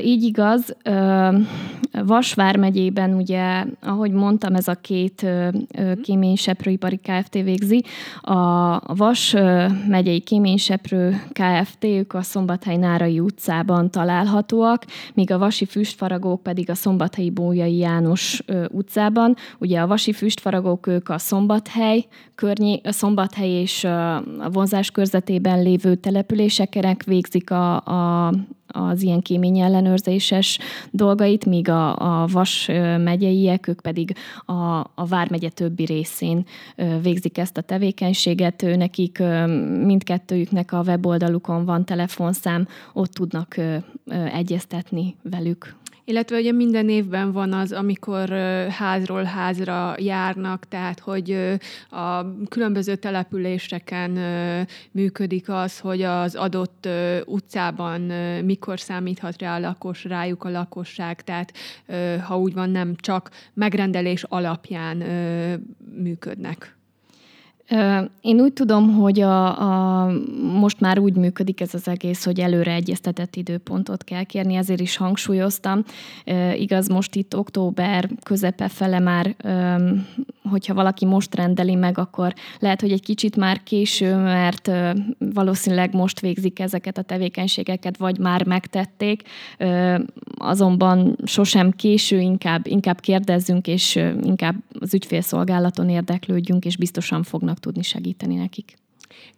Így 0.03 0.23
igaz, 0.23 0.77
Vasvár 2.05 2.57
megyében 2.57 3.15
ugye, 3.15 3.65
ahogy 3.83 4.13
mondtam, 4.13 4.55
ez 4.55 4.69
a 4.69 4.75
két 4.75 5.27
kéményseprőipari 6.03 7.01
Kft. 7.03 7.35
végzi. 7.35 7.85
A 8.21 8.95
Vas 8.95 9.35
megyei 9.89 10.21
kéményseprő 10.21 11.23
Kft. 11.33 11.85
ők 11.85 12.15
a 12.15 12.23
Szombathely 12.23 12.77
Nárai 12.77 13.21
utcában 13.21 13.91
találhatóak, 13.91 14.85
míg 15.15 15.31
a 15.31 15.39
Vasi 15.39 15.65
füstfaragók 15.65 16.43
pedig 16.43 16.71
a 16.71 16.75
Szombathelyi 16.75 17.31
Bójai 17.31 17.77
János 17.77 18.43
utcában. 18.69 19.37
Ugye 19.59 19.81
a 19.81 19.87
Vasi 19.87 20.13
füstfaragók 20.13 20.87
ők 20.87 21.09
a 21.09 21.19
Szombathely, 21.19 22.05
környé, 22.35 22.81
a 22.85 22.93
Szombathely 22.93 23.51
és 23.51 23.85
a 23.85 24.25
vonzás 24.53 24.91
körzetében 24.91 25.63
lévő 25.63 25.95
településeken 25.95 26.97
végzik 27.07 27.51
a, 27.51 27.77
a 27.77 28.33
az 28.73 29.03
ilyen 29.03 29.21
kémény 29.21 29.59
ellenőrzéses 29.59 30.59
dolgait, 30.91 31.47
míg 31.47 31.69
a, 31.69 31.97
a 32.23 32.27
Vas 32.27 32.67
megyeiek, 32.99 33.67
ők 33.67 33.81
pedig 33.81 34.15
a, 34.45 34.53
a 34.95 35.07
Vármegye 35.09 35.49
többi 35.49 35.85
részén 35.85 36.45
végzik 37.03 37.39
ezt 37.39 37.57
a 37.57 37.61
tevékenységet. 37.61 38.65
Nekik 38.77 39.23
mindkettőjüknek 39.85 40.73
a 40.73 40.83
weboldalukon 40.87 41.65
van 41.65 41.85
telefonszám, 41.85 42.69
ott 42.93 43.13
tudnak 43.13 43.57
egyeztetni 44.33 45.17
velük 45.23 45.79
illetve 46.11 46.39
ugye 46.39 46.53
minden 46.53 46.89
évben 46.89 47.33
van 47.33 47.53
az, 47.53 47.73
amikor 47.73 48.29
házról 48.69 49.23
házra 49.23 49.95
járnak, 49.99 50.69
tehát 50.69 50.99
hogy 50.99 51.59
a 51.91 52.25
különböző 52.49 52.95
településeken 52.97 54.11
működik 54.91 55.49
az, 55.49 55.79
hogy 55.79 56.03
az 56.03 56.35
adott 56.35 56.89
utcában 57.25 58.01
mikor 58.45 58.81
számíthat 58.81 59.41
rá 59.41 59.57
a 59.57 59.61
lakos, 59.61 60.05
rájuk 60.05 60.45
a 60.45 60.51
lakosság, 60.51 61.23
tehát 61.23 61.53
ha 62.27 62.39
úgy 62.39 62.55
van, 62.55 62.71
nem 62.71 62.95
csak 62.97 63.31
megrendelés 63.55 64.25
alapján 64.29 64.97
működnek. 65.95 66.80
Én 68.21 68.41
úgy 68.41 68.53
tudom, 68.53 68.95
hogy 68.95 69.21
a, 69.21 69.61
a, 69.61 70.13
most 70.59 70.81
már 70.81 70.99
úgy 70.99 71.17
működik 71.17 71.61
ez 71.61 71.75
az 71.75 71.89
egész, 71.89 72.25
hogy 72.25 72.41
előre 72.41 72.73
egyeztetett 72.73 73.37
időpontot 73.37 74.05
kell 74.05 74.23
kérni, 74.23 74.55
ezért 74.55 74.81
is 74.81 74.97
hangsúlyoztam. 74.97 75.85
Igaz, 76.55 76.89
most 76.89 77.15
itt 77.15 77.37
október 77.37 78.11
közepe 78.23 78.69
fele 78.69 78.99
már, 78.99 79.37
hogyha 80.51 80.75
valaki 80.75 81.05
most 81.05 81.35
rendeli 81.35 81.75
meg, 81.75 81.99
akkor 81.99 82.35
lehet, 82.59 82.81
hogy 82.81 82.93
egy 82.93 83.03
kicsit 83.03 83.37
már 83.37 83.63
késő, 83.63 84.17
mert 84.17 84.71
valószínűleg 85.19 85.95
most 85.95 86.21
végzik 86.21 86.59
ezeket 86.59 86.99
a 86.99 87.03
tevékenységeket, 87.03 87.97
vagy 87.97 88.19
már 88.19 88.47
megtették. 88.47 89.23
Azonban 90.37 91.17
sosem 91.25 91.71
késő, 91.71 92.21
inkább, 92.21 92.67
inkább 92.67 93.01
kérdezzünk, 93.01 93.67
és 93.67 93.97
inkább 94.23 94.55
az 94.81 94.95
ügyfélszolgálaton 94.95 95.89
érdeklődjünk, 95.89 96.65
és 96.65 96.77
biztosan 96.77 97.23
fognak 97.23 97.59
tudni 97.61 97.83
segíteni 97.83 98.35
nekik. 98.35 98.79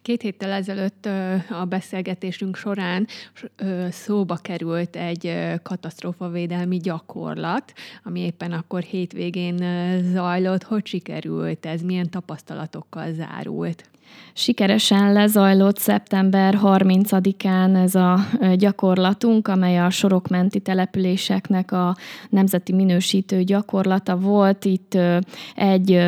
Két 0.02 0.22
héttel 0.22 0.50
ezelőtt 0.50 1.06
a 1.50 1.64
beszélgetésünk 1.68 2.56
során 2.56 3.06
szóba 3.90 4.36
került 4.36 4.96
egy 4.96 5.34
katasztrófavédelmi 5.62 6.76
gyakorlat, 6.76 7.72
ami 8.04 8.20
éppen 8.20 8.52
akkor 8.52 8.82
hétvégén 8.82 9.56
zajlott. 10.12 10.62
Hogy 10.62 10.86
sikerült 10.86 11.66
ez? 11.66 11.82
Milyen 11.82 12.10
tapasztalatokkal 12.10 13.12
zárult? 13.12 13.90
Sikeresen 14.34 15.12
lezajlott 15.12 15.78
szeptember 15.78 16.58
30-án 16.62 17.82
ez 17.82 17.94
a 17.94 18.18
gyakorlatunk, 18.56 19.48
amely 19.48 19.78
a 19.78 19.90
sorokmenti 19.90 20.60
településeknek 20.60 21.72
a 21.72 21.96
nemzeti 22.28 22.72
minősítő 22.72 23.42
gyakorlata 23.42 24.16
volt. 24.16 24.64
Itt 24.64 24.98
egy 25.54 26.00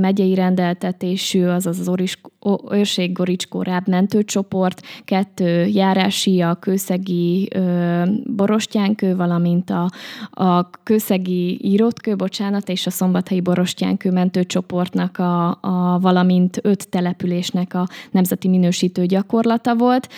megyei 0.00 0.34
rendeltetésű, 0.34 1.44
azaz 1.44 1.78
az 1.78 1.88
Őrség 2.70 3.12
Goricskó 3.12 3.64
mentőcsoport, 3.86 4.82
kettő 5.04 5.66
járási, 5.66 6.40
a 6.40 6.54
kőszegi 6.54 7.48
borostyánkő, 8.24 9.16
valamint 9.16 9.70
a, 9.70 9.90
a 10.30 10.70
kőszegi 10.70 11.58
írótkő, 11.62 12.16
bocsánat, 12.16 12.68
és 12.68 12.86
a 12.86 12.90
szombathelyi 12.90 13.40
borostyánkő 13.40 14.10
mentőcsoportnak 14.10 15.18
a, 15.18 15.58
a 15.60 15.98
valamint 16.00 16.58
öt 16.62 16.88
településnek 16.98 17.74
a 17.74 17.86
nemzeti 18.10 18.48
minősítő 18.48 19.06
gyakorlata 19.06 19.74
volt. 19.74 20.08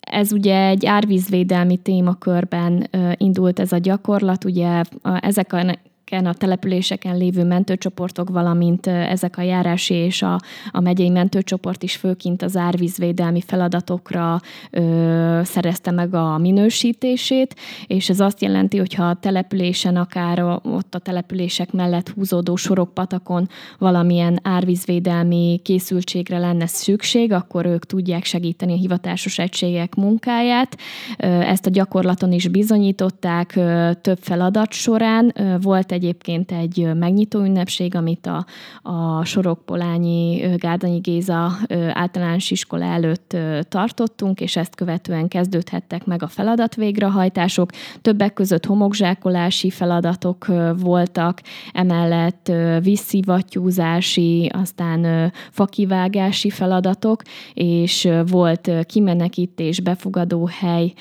Ez 0.00 0.32
ugye 0.32 0.66
egy 0.66 0.86
árvízvédelmi 0.86 1.76
témakörben 1.76 2.88
indult 3.16 3.60
ez 3.60 3.72
a 3.72 3.78
gyakorlat, 3.78 4.44
ugye 4.44 4.82
ezek 5.20 5.52
a 5.52 5.78
ezeken 6.10 6.26
a 6.26 6.34
településeken 6.34 7.16
lévő 7.16 7.44
mentőcsoportok, 7.44 8.28
valamint 8.30 8.86
ezek 8.86 9.38
a 9.38 9.42
járási 9.42 9.94
és 9.94 10.22
a, 10.22 10.40
a 10.70 10.80
megyei 10.80 11.08
mentőcsoport 11.08 11.82
is 11.82 11.96
főként 11.96 12.42
az 12.42 12.56
árvízvédelmi 12.56 13.40
feladatokra 13.40 14.40
ö, 14.70 15.40
szerezte 15.44 15.90
meg 15.90 16.14
a 16.14 16.38
minősítését, 16.38 17.54
és 17.86 18.08
ez 18.08 18.20
azt 18.20 18.42
jelenti, 18.42 18.78
hogy 18.78 18.94
ha 18.94 19.04
a 19.04 19.14
településen, 19.14 19.96
akár 19.96 20.42
ott 20.62 20.94
a 20.94 20.98
települések 20.98 21.72
mellett 21.72 22.08
húzódó 22.08 22.56
sorokpatakon 22.56 23.48
valamilyen 23.78 24.38
árvízvédelmi 24.42 25.60
készültségre 25.64 26.38
lenne 26.38 26.66
szükség, 26.66 27.32
akkor 27.32 27.66
ők 27.66 27.86
tudják 27.86 28.24
segíteni 28.24 28.72
a 28.72 28.76
hivatásos 28.76 29.38
egységek 29.38 29.94
munkáját. 29.94 30.76
Ezt 31.16 31.66
a 31.66 31.70
gyakorlaton 31.70 32.32
is 32.32 32.48
bizonyították 32.48 33.52
több 34.00 34.18
feladat 34.20 34.72
során. 34.72 35.34
Volt 35.60 35.92
egy 35.92 35.97
egyébként 35.98 36.52
egy 36.52 36.88
megnyitó 36.94 37.40
ünnepség, 37.40 37.94
amit 37.94 38.26
a, 38.26 38.46
a 38.82 39.24
Sorokpolányi 39.24 40.54
Gárdanyi 40.56 40.98
Géza 40.98 41.52
általános 41.92 42.50
iskola 42.50 42.84
előtt 42.84 43.36
tartottunk, 43.68 44.40
és 44.40 44.56
ezt 44.56 44.74
követően 44.74 45.28
kezdődhettek 45.28 46.04
meg 46.04 46.22
a 46.22 46.26
feladat 46.26 46.74
végrehajtások. 46.74 47.70
Többek 48.02 48.32
között 48.32 48.64
homokzsákolási 48.64 49.70
feladatok 49.70 50.46
voltak, 50.80 51.40
emellett 51.72 52.52
vízszivattyúzási, 52.82 54.50
aztán 54.52 55.32
fakivágási 55.50 56.50
feladatok, 56.50 57.22
és 57.54 58.08
volt 58.30 58.70
kimenekítés, 58.86 59.80
befogadó 59.80 60.48
hely, 60.60 60.92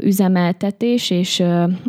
üzemeltetés, 0.00 1.10
és 1.10 1.42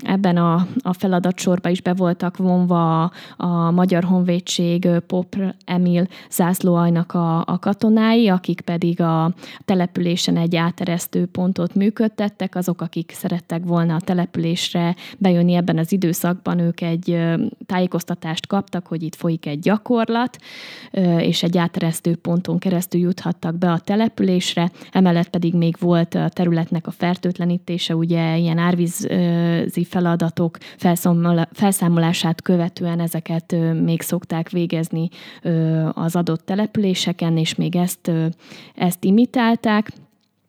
ebben 0.03 0.37
a, 0.37 0.67
a 0.81 0.93
feladatsorban 0.93 1.71
is 1.71 1.81
be 1.81 1.93
voltak 1.93 2.37
vonva 2.45 3.11
a, 3.37 3.71
Magyar 3.71 4.03
Honvédség 4.03 4.87
Pop 5.07 5.35
Emil 5.65 6.07
zászlóajnak 6.29 7.13
a, 7.13 7.39
a 7.39 7.59
katonái, 7.59 8.27
akik 8.27 8.61
pedig 8.61 9.01
a 9.01 9.33
településen 9.65 10.37
egy 10.37 10.55
áteresztő 10.55 11.25
pontot 11.25 11.75
működtettek, 11.75 12.55
azok, 12.55 12.81
akik 12.81 13.11
szerettek 13.15 13.63
volna 13.65 13.95
a 13.95 14.01
településre 14.01 14.95
bejönni 15.17 15.53
ebben 15.53 15.77
az 15.77 15.91
időszakban, 15.91 16.59
ők 16.59 16.81
egy 16.81 17.17
tájékoztatást 17.65 18.47
kaptak, 18.47 18.87
hogy 18.87 19.03
itt 19.03 19.15
folyik 19.15 19.45
egy 19.45 19.59
gyakorlat, 19.59 20.37
és 21.17 21.43
egy 21.43 21.57
áteresztő 21.57 22.15
ponton 22.15 22.57
keresztül 22.57 23.01
juthattak 23.01 23.57
be 23.57 23.71
a 23.71 23.79
településre, 23.79 24.71
emellett 24.91 25.29
pedig 25.29 25.53
még 25.53 25.75
volt 25.79 26.15
a 26.15 26.29
területnek 26.29 26.87
a 26.87 26.91
fertőtlenítése, 26.91 27.95
ugye 27.95 28.37
ilyen 28.37 28.57
árvízi 28.57 29.83
feladatok 29.89 30.57
felszámolását 31.51 32.34
munkáját 32.35 32.41
követően 32.41 32.99
ezeket 32.99 33.55
még 33.83 34.01
szokták 34.01 34.49
végezni 34.49 35.09
az 35.93 36.15
adott 36.15 36.45
településeken, 36.45 37.37
és 37.37 37.55
még 37.55 37.75
ezt, 37.75 38.11
ezt 38.75 39.03
imitálták 39.03 39.91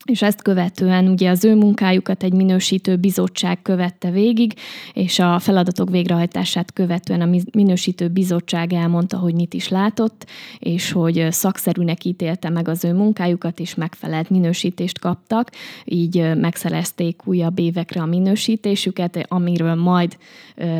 és 0.05 0.23
ezt 0.23 0.43
követően 0.43 1.09
ugye 1.09 1.31
az 1.31 1.45
ő 1.45 1.55
munkájukat 1.55 2.23
egy 2.23 2.33
minősítő 2.33 2.97
bizottság 2.97 3.63
követte 3.63 4.11
végig, 4.11 4.55
és 4.93 5.19
a 5.19 5.39
feladatok 5.39 5.91
végrehajtását 5.91 6.73
követően 6.73 7.21
a 7.21 7.31
minősítő 7.53 8.09
bizottság 8.09 8.73
elmondta, 8.73 9.19
hogy 9.19 9.35
mit 9.35 9.55
is 9.55 9.69
látott, 9.69 10.27
és 10.59 10.93
hogy 10.93 11.27
szakszerűnek 11.31 12.05
ítélte 12.05 12.49
meg 12.49 12.69
az 12.69 12.85
ő 12.85 12.93
munkájukat, 12.93 13.61
és 13.61 13.75
megfelelt 13.75 14.31
minősítést 14.31 14.99
kaptak, 14.99 15.51
így 15.85 16.37
megszerezték 16.37 17.27
újabb 17.27 17.59
évekre 17.59 18.01
a 18.01 18.07
minősítésüket, 18.07 19.25
amiről 19.29 19.75
majd 19.75 20.17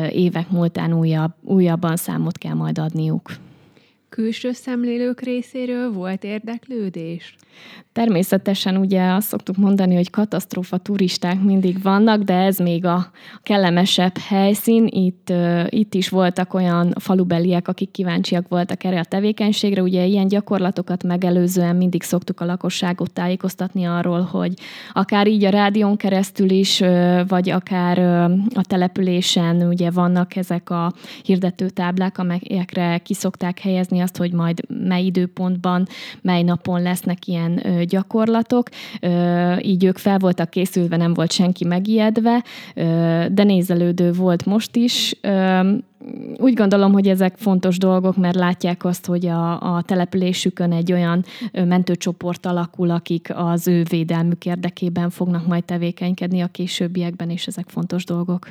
évek 0.09 0.49
múltán 0.49 0.93
újabb, 0.93 1.33
újabban 1.41 1.95
számot 1.95 2.37
kell 2.37 2.53
majd 2.53 2.77
adniuk. 2.77 3.46
Külső 4.09 4.51
szemlélők 4.51 5.21
részéről 5.21 5.91
volt 5.91 6.23
érdeklődés? 6.23 7.35
Természetesen 7.93 8.77
ugye 8.77 9.11
azt 9.11 9.27
szoktuk 9.27 9.57
mondani, 9.57 9.95
hogy 9.95 10.09
katasztrófa 10.09 10.77
turisták 10.77 11.41
mindig 11.41 11.81
vannak, 11.81 12.21
de 12.21 12.33
ez 12.33 12.57
még 12.57 12.85
a 12.85 13.11
kellemesebb 13.43 14.17
helyszín. 14.17 14.87
Itt, 14.89 15.33
itt 15.69 15.93
is 15.93 16.09
voltak 16.09 16.53
olyan 16.53 16.93
falubeliek, 16.99 17.67
akik 17.67 17.91
kíváncsiak 17.91 18.47
voltak 18.47 18.83
erre 18.83 18.99
a 18.99 19.03
tevékenységre. 19.03 19.81
Ugye 19.81 20.05
ilyen 20.05 20.27
gyakorlatokat 20.27 21.03
megelőzően 21.03 21.75
mindig 21.75 22.03
szoktuk 22.03 22.41
a 22.41 22.45
lakosságot 22.45 23.13
tájékoztatni 23.13 23.85
arról, 23.85 24.21
hogy 24.21 24.53
akár 24.93 25.27
így 25.27 25.43
a 25.43 25.49
rádión 25.49 25.97
keresztül 25.97 26.49
is, 26.49 26.83
vagy 27.27 27.49
akár 27.49 27.99
a 28.53 28.61
településen 28.61 29.67
ugye 29.67 29.91
vannak 29.91 30.35
ezek 30.35 30.69
a 30.69 30.93
hirdetőtáblák, 31.23 32.17
amelyekre 32.17 32.97
kiszokták 32.97 33.59
helyezni 33.59 33.96
azt, 34.01 34.17
hogy 34.17 34.31
majd 34.33 34.61
mely 34.87 35.03
időpontban, 35.03 35.87
mely 36.21 36.43
napon 36.43 36.81
lesznek 36.81 37.27
ilyen 37.27 37.61
gyakorlatok, 37.85 38.69
így 39.61 39.83
ők 39.83 39.97
fel 39.97 40.17
voltak 40.17 40.49
készülve, 40.49 40.97
nem 40.97 41.13
volt 41.13 41.31
senki 41.31 41.65
megijedve, 41.65 42.43
de 43.31 43.43
nézelődő 43.43 44.11
volt 44.11 44.45
most 44.45 44.75
is 44.75 45.15
úgy 46.37 46.53
gondolom, 46.53 46.91
hogy 46.91 47.07
ezek 47.07 47.37
fontos 47.37 47.77
dolgok, 47.77 48.17
mert 48.17 48.35
látják 48.35 48.85
azt, 48.85 49.05
hogy 49.05 49.25
a, 49.25 49.75
a 49.75 49.81
településükön 49.81 50.71
egy 50.71 50.91
olyan 50.91 51.25
mentőcsoport 51.51 52.45
alakul, 52.45 52.89
akik 52.89 53.31
az 53.35 53.67
ő 53.67 53.83
védelmük 53.89 54.45
érdekében 54.45 55.09
fognak 55.09 55.47
majd 55.47 55.63
tevékenykedni 55.63 56.41
a 56.41 56.47
későbbiekben, 56.47 57.29
és 57.29 57.47
ezek 57.47 57.69
fontos 57.69 58.05
dolgok. 58.05 58.49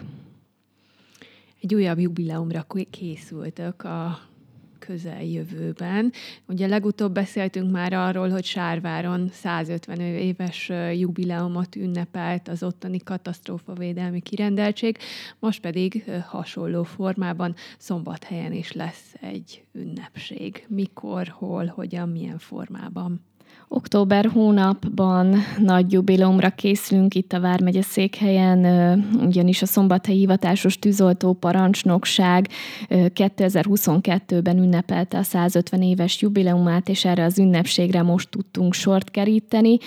Egy 1.61 1.75
újabb 1.75 1.99
jubileumra 1.99 2.67
készültök 2.91 3.85
a 3.85 4.19
közeljövőben. 4.79 6.13
Ugye 6.49 6.67
legutóbb 6.67 7.13
beszéltünk 7.13 7.71
már 7.71 7.93
arról, 7.93 8.29
hogy 8.29 8.45
Sárváron 8.45 9.29
150 9.33 10.01
éves 10.01 10.71
jubileumot 10.93 11.77
ünnepelt 11.77 12.49
az 12.49 12.63
ottani 12.63 12.99
katasztrófavédelmi 12.99 14.21
kirendeltség, 14.21 14.99
most 15.39 15.61
pedig 15.61 16.11
hasonló 16.27 16.83
formában 16.83 17.55
szombathelyen 17.79 18.53
is 18.53 18.73
lesz 18.73 19.15
egy 19.21 19.65
ünnepség. 19.73 20.65
Mikor, 20.69 21.29
hol, 21.29 21.67
hogyan, 21.67 22.09
milyen 22.09 22.39
formában? 22.39 23.21
Október 23.69 24.27
hónapban 24.33 25.37
nagy 25.59 25.93
jubileumra 25.93 26.51
készülünk 26.51 27.15
itt 27.15 27.33
a 27.33 27.41
Vármegye 27.41 27.83
székhelyen, 27.83 28.65
ugyanis 29.21 29.63
a 29.63 29.67
Szombathelyi 29.67 30.19
Hivatásos 30.19 30.79
Tűzoltó 30.79 31.33
Parancsnokság 31.33 32.49
2022-ben 32.89 34.59
ünnepelte 34.59 35.19
a 35.19 35.23
150 35.23 35.83
éves 35.83 36.23
jubileumát, 36.23 36.89
és 36.89 37.05
erre 37.05 37.25
az 37.25 37.39
ünnepségre 37.39 38.03
most 38.03 38.29
tudtunk 38.31 38.75
sort 38.75 39.11
keríteni. 39.11 39.79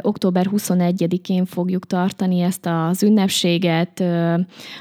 Október 0.00 0.46
21-én 0.50 1.44
fogjuk 1.44 1.86
tartani 1.86 2.40
ezt 2.40 2.66
az 2.66 3.02
ünnepséget, 3.02 4.04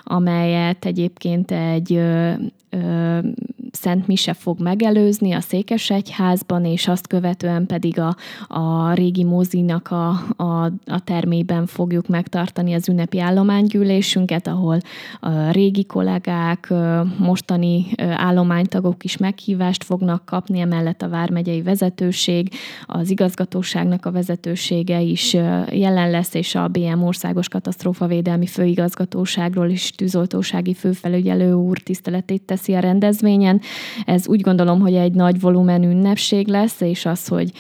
amelyet 0.04 0.86
egyébként 0.86 1.52
egy 1.52 2.02
Szent 3.72 4.08
Mise 4.08 4.34
fog 4.34 4.60
megelőzni 4.60 5.32
a 5.32 5.40
Székesegyházban, 5.40 6.66
és 6.66 6.88
azt 6.88 7.08
követően 7.08 7.66
pedig 7.66 8.00
a, 8.00 8.16
a 8.48 8.94
régi 8.94 9.24
mozinak 9.24 9.92
a, 9.92 10.10
a, 10.36 10.66
a 10.86 11.00
termében 11.04 11.66
fogjuk 11.66 12.08
megtartani 12.08 12.74
az 12.74 12.90
ünnepi 12.90 13.20
állománygyűlésünket, 13.20 14.48
ahol 14.48 14.78
a 15.20 15.52
régi 15.52 15.86
kollégák, 15.86 16.74
mostani 17.18 17.86
állománytagok 17.98 19.04
is 19.04 19.18
meghívást 19.18 19.84
fognak 19.84 20.26
kapni, 20.26 20.60
emellett 20.60 21.02
a 21.02 21.10
Vármegyei 21.10 21.62
vezetőség, 21.62 22.50
az 22.86 23.10
igazgatóságnak 23.10 24.06
a 24.06 24.12
vezetősége 24.12 25.02
is 25.02 25.34
jelen 25.70 26.10
lesz, 26.10 26.34
és 26.34 26.56
a 26.56 26.68
BM 26.68 27.04
Országos 27.04 27.48
Katasztrófavédelmi 27.48 28.46
Főigazgatóságról 28.46 29.70
is 29.70 29.92
tűzoltósági 29.92 30.74
főfelügyelő 30.74 31.54
úr 31.54 31.78
tiszteletét 31.78 32.42
teszi 32.42 32.74
a 32.74 32.80
rendezvényen, 32.80 33.61
Ez 34.06 34.28
úgy 34.28 34.42
gondolom, 34.42 34.80
hogy 34.80 34.94
egy 34.94 35.14
nagy 35.14 35.40
volumenű 35.40 35.90
ünnepség 35.90 36.48
lesz, 36.48 36.82
és 36.82 37.06
az, 37.06 37.28
hogy 37.28 37.52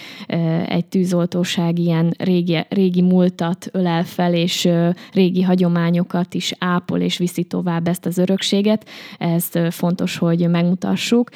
egy 0.65 0.85
tűzoltóság 0.85 1.79
ilyen 1.79 2.13
régi, 2.17 2.65
régi 2.69 3.01
múltat 3.01 3.69
ölel 3.71 4.03
fel, 4.03 4.33
és 4.33 4.69
régi 5.13 5.41
hagyományokat 5.41 6.33
is 6.33 6.53
ápol 6.59 6.99
és 6.99 7.17
viszi 7.17 7.43
tovább 7.43 7.87
ezt 7.87 8.05
az 8.05 8.17
örökséget, 8.17 8.89
ez 9.17 9.49
fontos, 9.69 10.17
hogy 10.17 10.49
megmutassuk. 10.49 11.29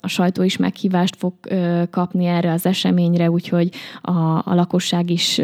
A 0.00 0.08
sajtó 0.08 0.42
is 0.42 0.56
meghívást 0.56 1.16
fog 1.16 1.32
kapni 1.90 2.24
erre 2.24 2.52
az 2.52 2.66
eseményre, 2.66 3.30
úgyhogy 3.30 3.70
a, 4.00 4.12
a 4.44 4.54
lakosság 4.54 5.10
is 5.10 5.40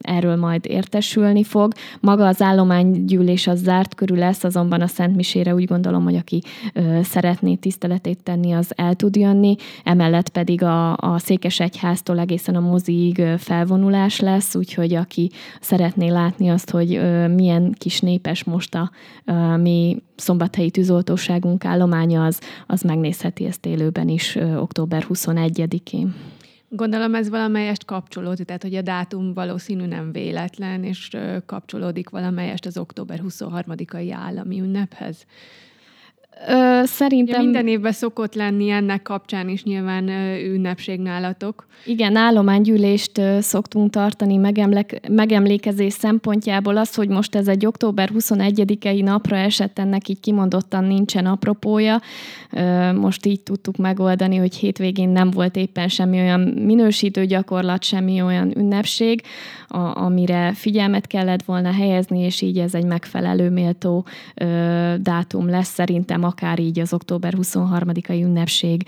erről 0.00 0.36
majd 0.36 0.66
értesülni 0.66 1.44
fog. 1.44 1.72
Maga 2.00 2.26
az 2.26 2.42
állománygyűlés 2.42 3.46
az 3.46 3.62
zárt 3.62 3.94
körül 3.94 4.18
lesz, 4.18 4.44
azonban 4.44 4.80
a 4.80 4.86
Szent 4.86 5.16
Misére 5.16 5.54
úgy 5.54 5.64
gondolom, 5.64 6.04
hogy 6.04 6.16
aki 6.16 6.42
szeretné 7.02 7.54
tiszteletét 7.68 8.22
tenni, 8.22 8.52
az 8.52 8.72
el 8.76 8.94
tud 8.94 9.16
jönni. 9.16 9.56
Emellett 9.84 10.28
pedig 10.28 10.62
a, 10.62 10.96
a 10.96 11.18
Székesegyháztól 11.18 12.18
egészen 12.18 12.54
a 12.54 12.60
moziig 12.60 13.22
felvonulás 13.38 14.20
lesz, 14.20 14.54
úgyhogy 14.54 14.94
aki 14.94 15.30
szeretné 15.60 16.08
látni 16.08 16.48
azt, 16.48 16.70
hogy 16.70 16.88
milyen 17.34 17.74
kis 17.78 18.00
népes 18.00 18.44
most 18.44 18.74
a, 18.74 18.90
mi 19.56 20.02
szombathelyi 20.16 20.70
tűzoltóságunk 20.70 21.64
állománya, 21.64 22.24
az, 22.24 22.40
az 22.66 22.82
megnézheti 22.82 23.44
ezt 23.44 23.66
élőben 23.66 24.08
is 24.08 24.38
október 24.56 25.06
21-én. 25.08 26.14
Gondolom 26.68 27.14
ez 27.14 27.28
valamelyest 27.28 27.84
kapcsolódik, 27.84 28.46
tehát 28.46 28.62
hogy 28.62 28.74
a 28.74 28.82
dátum 28.82 29.34
valószínű 29.34 29.86
nem 29.86 30.12
véletlen, 30.12 30.84
és 30.84 31.16
kapcsolódik 31.46 32.08
valamelyest 32.08 32.66
az 32.66 32.78
október 32.78 33.20
23-ai 33.28 34.10
állami 34.12 34.60
ünnephez. 34.60 35.26
Ö, 36.46 36.80
szerintem... 36.84 37.40
Ja, 37.40 37.42
minden 37.42 37.68
évben 37.68 37.92
szokott 37.92 38.34
lenni 38.34 38.70
ennek 38.70 39.02
kapcsán 39.02 39.48
is 39.48 39.62
nyilván 39.62 40.08
ünnepség 40.38 41.00
nálatok. 41.00 41.66
Igen, 41.84 42.16
állománygyűlést 42.16 43.20
szoktunk 43.40 43.90
tartani 43.90 44.36
megemlek, 44.36 45.08
megemlékezés 45.08 45.92
szempontjából. 45.92 46.76
Az, 46.76 46.94
hogy 46.94 47.08
most 47.08 47.34
ez 47.34 47.48
egy 47.48 47.66
október 47.66 48.10
21-i 48.14 49.04
napra 49.04 49.36
esett, 49.36 49.78
ennek 49.78 50.08
így 50.08 50.20
kimondottan 50.20 50.84
nincsen 50.84 51.26
apropója. 51.26 52.00
Most 52.94 53.26
így 53.26 53.40
tudtuk 53.40 53.76
megoldani, 53.76 54.36
hogy 54.36 54.54
hétvégén 54.54 55.08
nem 55.08 55.30
volt 55.30 55.56
éppen 55.56 55.88
semmi 55.88 56.18
olyan 56.18 56.40
minősítő 56.40 57.24
gyakorlat, 57.24 57.84
semmi 57.84 58.22
olyan 58.22 58.58
ünnepség, 58.58 59.22
a, 59.68 59.78
amire 59.78 60.52
figyelmet 60.54 61.06
kellett 61.06 61.42
volna 61.42 61.72
helyezni, 61.72 62.20
és 62.20 62.40
így 62.40 62.58
ez 62.58 62.74
egy 62.74 62.86
megfelelő 62.86 63.50
méltó 63.50 64.06
dátum 65.00 65.48
lesz 65.48 65.72
szerintem 65.72 66.22
akár 66.28 66.58
így 66.58 66.78
az 66.78 66.92
október 66.92 67.34
23-ai 67.36 68.22
ünnepség 68.22 68.82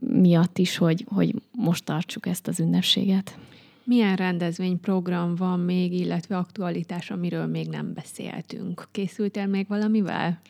miatt 0.00 0.58
is, 0.58 0.76
hogy, 0.76 1.04
hogy 1.08 1.34
most 1.50 1.84
tartsuk 1.84 2.26
ezt 2.26 2.48
az 2.48 2.60
ünnepséget. 2.60 3.38
Milyen 3.84 4.16
rendezvényprogram 4.16 5.34
van 5.34 5.60
még, 5.60 5.92
illetve 5.92 6.36
aktualitás, 6.36 7.10
amiről 7.10 7.46
még 7.46 7.68
nem 7.68 7.92
beszéltünk? 7.94 8.88
Készültél 8.90 9.46
még 9.46 9.66
valamivel? 9.68 10.40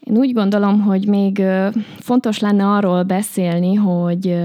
Én 0.00 0.16
úgy 0.16 0.32
gondolom, 0.32 0.80
hogy 0.80 1.06
még 1.06 1.42
fontos 1.98 2.38
lenne 2.38 2.66
arról 2.66 3.02
beszélni, 3.02 3.74
hogy 3.74 4.36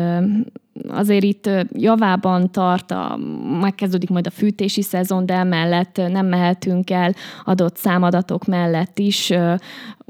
azért 0.88 1.24
itt 1.24 1.50
javában 1.72 2.52
tart, 2.52 2.92
a, 2.92 3.20
megkezdődik 3.62 4.10
majd 4.10 4.28
a 4.28 4.32
fűtési 4.32 4.82
szezon, 4.82 5.26
de 5.26 5.34
emellett 5.34 6.02
nem 6.12 6.26
mehetünk 6.26 6.90
el 6.90 7.14
adott 7.44 7.78
számadatok 7.78 8.46
mellett 8.46 9.00
is 9.00 9.34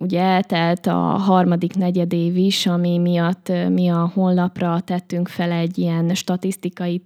ugye 0.01 0.21
eltelt 0.21 0.87
a 0.87 0.99
harmadik 0.99 1.75
negyedév 1.75 2.37
is, 2.37 2.67
ami 2.67 2.97
miatt 2.97 3.51
mi 3.69 3.89
a 3.89 4.11
honlapra 4.13 4.79
tettünk 4.79 5.27
fel 5.27 5.51
egy 5.51 5.77
ilyen 5.77 6.13
statisztikai 6.13 7.01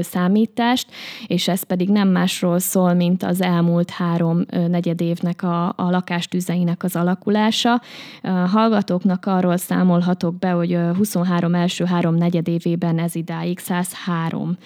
számítást, 0.00 0.90
és 1.26 1.48
ez 1.48 1.62
pedig 1.62 1.88
nem 1.88 2.08
másról 2.08 2.58
szól, 2.58 2.94
mint 2.94 3.22
az 3.22 3.42
elmúlt 3.42 3.90
három 3.90 4.44
negyedévnek 4.68 5.42
a, 5.42 5.66
a 5.68 5.90
lakástüzeinek 5.90 6.82
az 6.82 6.96
alakulása. 6.96 7.80
A 8.22 8.28
hallgatóknak 8.28 9.26
arról 9.26 9.56
számolhatok 9.56 10.38
be, 10.38 10.50
hogy 10.50 10.78
23 10.96 11.54
első 11.54 11.84
három 11.84 12.14
negyedévében 12.14 12.97
ez 12.98 13.14
idáig 13.14 13.58
103 13.58 14.56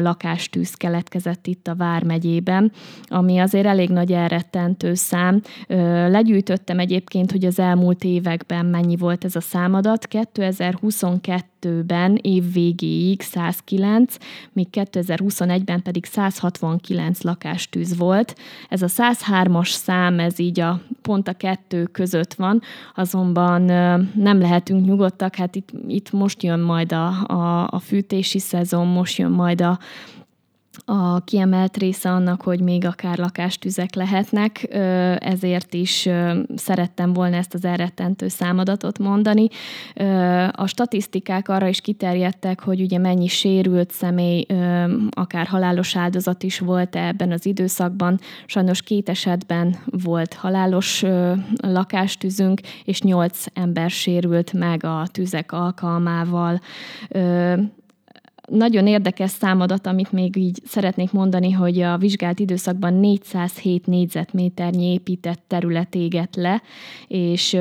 lakástűz 0.00 0.74
keletkezett 0.74 1.46
itt 1.46 1.68
a 1.68 1.74
Vármegyében, 1.74 2.72
ami 3.06 3.38
azért 3.38 3.66
elég 3.66 3.88
nagy 3.88 4.12
elrettentő 4.12 4.94
szám. 4.94 5.40
Legyűjtöttem 6.08 6.78
egy 6.78 6.92
egyébként, 6.94 7.30
hogy 7.30 7.44
az 7.44 7.58
elmúlt 7.58 8.04
években 8.04 8.66
mennyi 8.66 8.96
volt 8.96 9.24
ez 9.24 9.36
a 9.36 9.40
számadat. 9.40 10.06
2022-ben 10.10 12.18
év 12.22 12.52
végéig 12.52 13.20
109, 13.20 14.16
míg 14.52 14.68
2021-ben 14.72 15.82
pedig 15.82 16.04
169 16.04 17.22
lakástűz 17.22 17.96
volt. 17.96 18.34
Ez 18.68 18.82
a 18.82 18.86
103-as 18.86 19.68
szám, 19.68 20.18
ez 20.18 20.38
így 20.38 20.60
a 20.60 20.80
pont 21.02 21.28
a 21.28 21.32
kettő 21.32 21.84
között 21.84 22.34
van, 22.34 22.60
azonban 22.94 23.62
nem 24.14 24.38
lehetünk 24.38 24.86
nyugodtak, 24.86 25.34
hát 25.34 25.56
itt, 25.56 25.68
itt 25.88 26.12
most 26.12 26.42
jön 26.42 26.60
majd 26.60 26.92
a, 26.92 27.06
a, 27.26 27.43
a 27.64 27.78
fűtési 27.78 28.38
szezon, 28.38 28.86
most 28.86 29.18
jön 29.18 29.30
majd 29.30 29.60
a, 29.60 29.78
a 30.84 31.20
kiemelt 31.20 31.76
része 31.76 32.10
annak, 32.10 32.42
hogy 32.42 32.60
még 32.60 32.84
akár 32.84 33.18
lakástüzek 33.18 33.94
lehetnek, 33.94 34.66
ezért 35.20 35.74
is 35.74 36.08
szerettem 36.54 37.12
volna 37.12 37.36
ezt 37.36 37.54
az 37.54 37.64
elrettentő 37.64 38.28
számadatot 38.28 38.98
mondani. 38.98 39.48
A 40.50 40.66
statisztikák 40.66 41.48
arra 41.48 41.66
is 41.68 41.80
kiterjedtek, 41.80 42.60
hogy 42.60 42.80
ugye 42.80 42.98
mennyi 42.98 43.26
sérült 43.26 43.90
személy, 43.90 44.46
akár 45.10 45.46
halálos 45.46 45.96
áldozat 45.96 46.42
is 46.42 46.58
volt 46.58 46.96
ebben 46.96 47.32
az 47.32 47.46
időszakban. 47.46 48.18
Sajnos 48.46 48.82
két 48.82 49.08
esetben 49.08 49.76
volt 49.86 50.34
halálos 50.34 51.04
lakástüzünk, 51.56 52.60
és 52.84 53.00
nyolc 53.00 53.44
ember 53.52 53.90
sérült 53.90 54.52
meg 54.52 54.84
a 54.84 55.06
tüzek 55.12 55.52
alkalmával 55.52 56.60
nagyon 58.50 58.86
érdekes 58.86 59.30
számadat, 59.30 59.86
amit 59.86 60.12
még 60.12 60.36
így 60.36 60.60
szeretnék 60.64 61.12
mondani, 61.12 61.50
hogy 61.50 61.80
a 61.80 61.96
vizsgált 61.96 62.38
időszakban 62.38 62.94
407 62.94 63.86
négyzetméternyi 63.86 64.92
épített 64.92 65.42
terület 65.46 65.94
éget 65.94 66.36
le, 66.36 66.62
és 67.08 67.58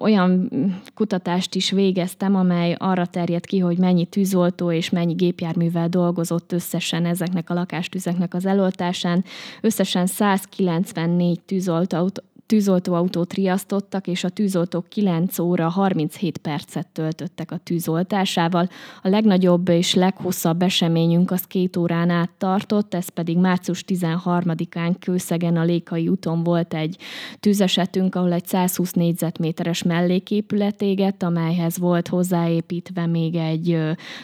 olyan 0.00 0.50
kutatást 0.94 1.54
is 1.54 1.70
végeztem, 1.70 2.34
amely 2.34 2.74
arra 2.78 3.06
terjed 3.06 3.46
ki, 3.46 3.58
hogy 3.58 3.78
mennyi 3.78 4.04
tűzoltó 4.04 4.72
és 4.72 4.90
mennyi 4.90 5.12
gépjárművel 5.12 5.88
dolgozott 5.88 6.52
összesen 6.52 7.06
ezeknek 7.06 7.50
a 7.50 7.54
lakástüzeknek 7.54 8.34
az 8.34 8.46
eloltásán. 8.46 9.24
Összesen 9.60 10.06
194 10.06 11.40
tűzoltó, 11.40 12.10
tűzoltóautót 12.48 13.32
riasztottak, 13.32 14.06
és 14.06 14.24
a 14.24 14.28
tűzoltók 14.28 14.88
9 14.88 15.38
óra 15.38 15.68
37 15.68 16.38
percet 16.38 16.86
töltöttek 16.86 17.50
a 17.50 17.56
tűzoltásával. 17.56 18.68
A 19.02 19.08
legnagyobb 19.08 19.68
és 19.68 19.94
leghosszabb 19.94 20.62
eseményünk 20.62 21.30
az 21.30 21.42
két 21.42 21.76
órán 21.76 22.10
át 22.10 22.30
tartott, 22.38 22.94
ez 22.94 23.08
pedig 23.08 23.38
március 23.38 23.84
13-án 23.86 24.94
Kőszegen 24.98 25.56
a 25.56 25.62
Lékai 25.62 26.08
úton 26.08 26.42
volt 26.42 26.74
egy 26.74 26.96
tűzesetünk, 27.40 28.14
ahol 28.14 28.32
egy 28.32 28.46
120 28.46 28.92
négyzetméteres 28.92 29.82
melléképület 29.82 30.82
égett, 30.82 31.22
amelyhez 31.22 31.78
volt 31.78 32.08
hozzáépítve 32.08 33.06
még 33.06 33.34
egy 33.34 33.78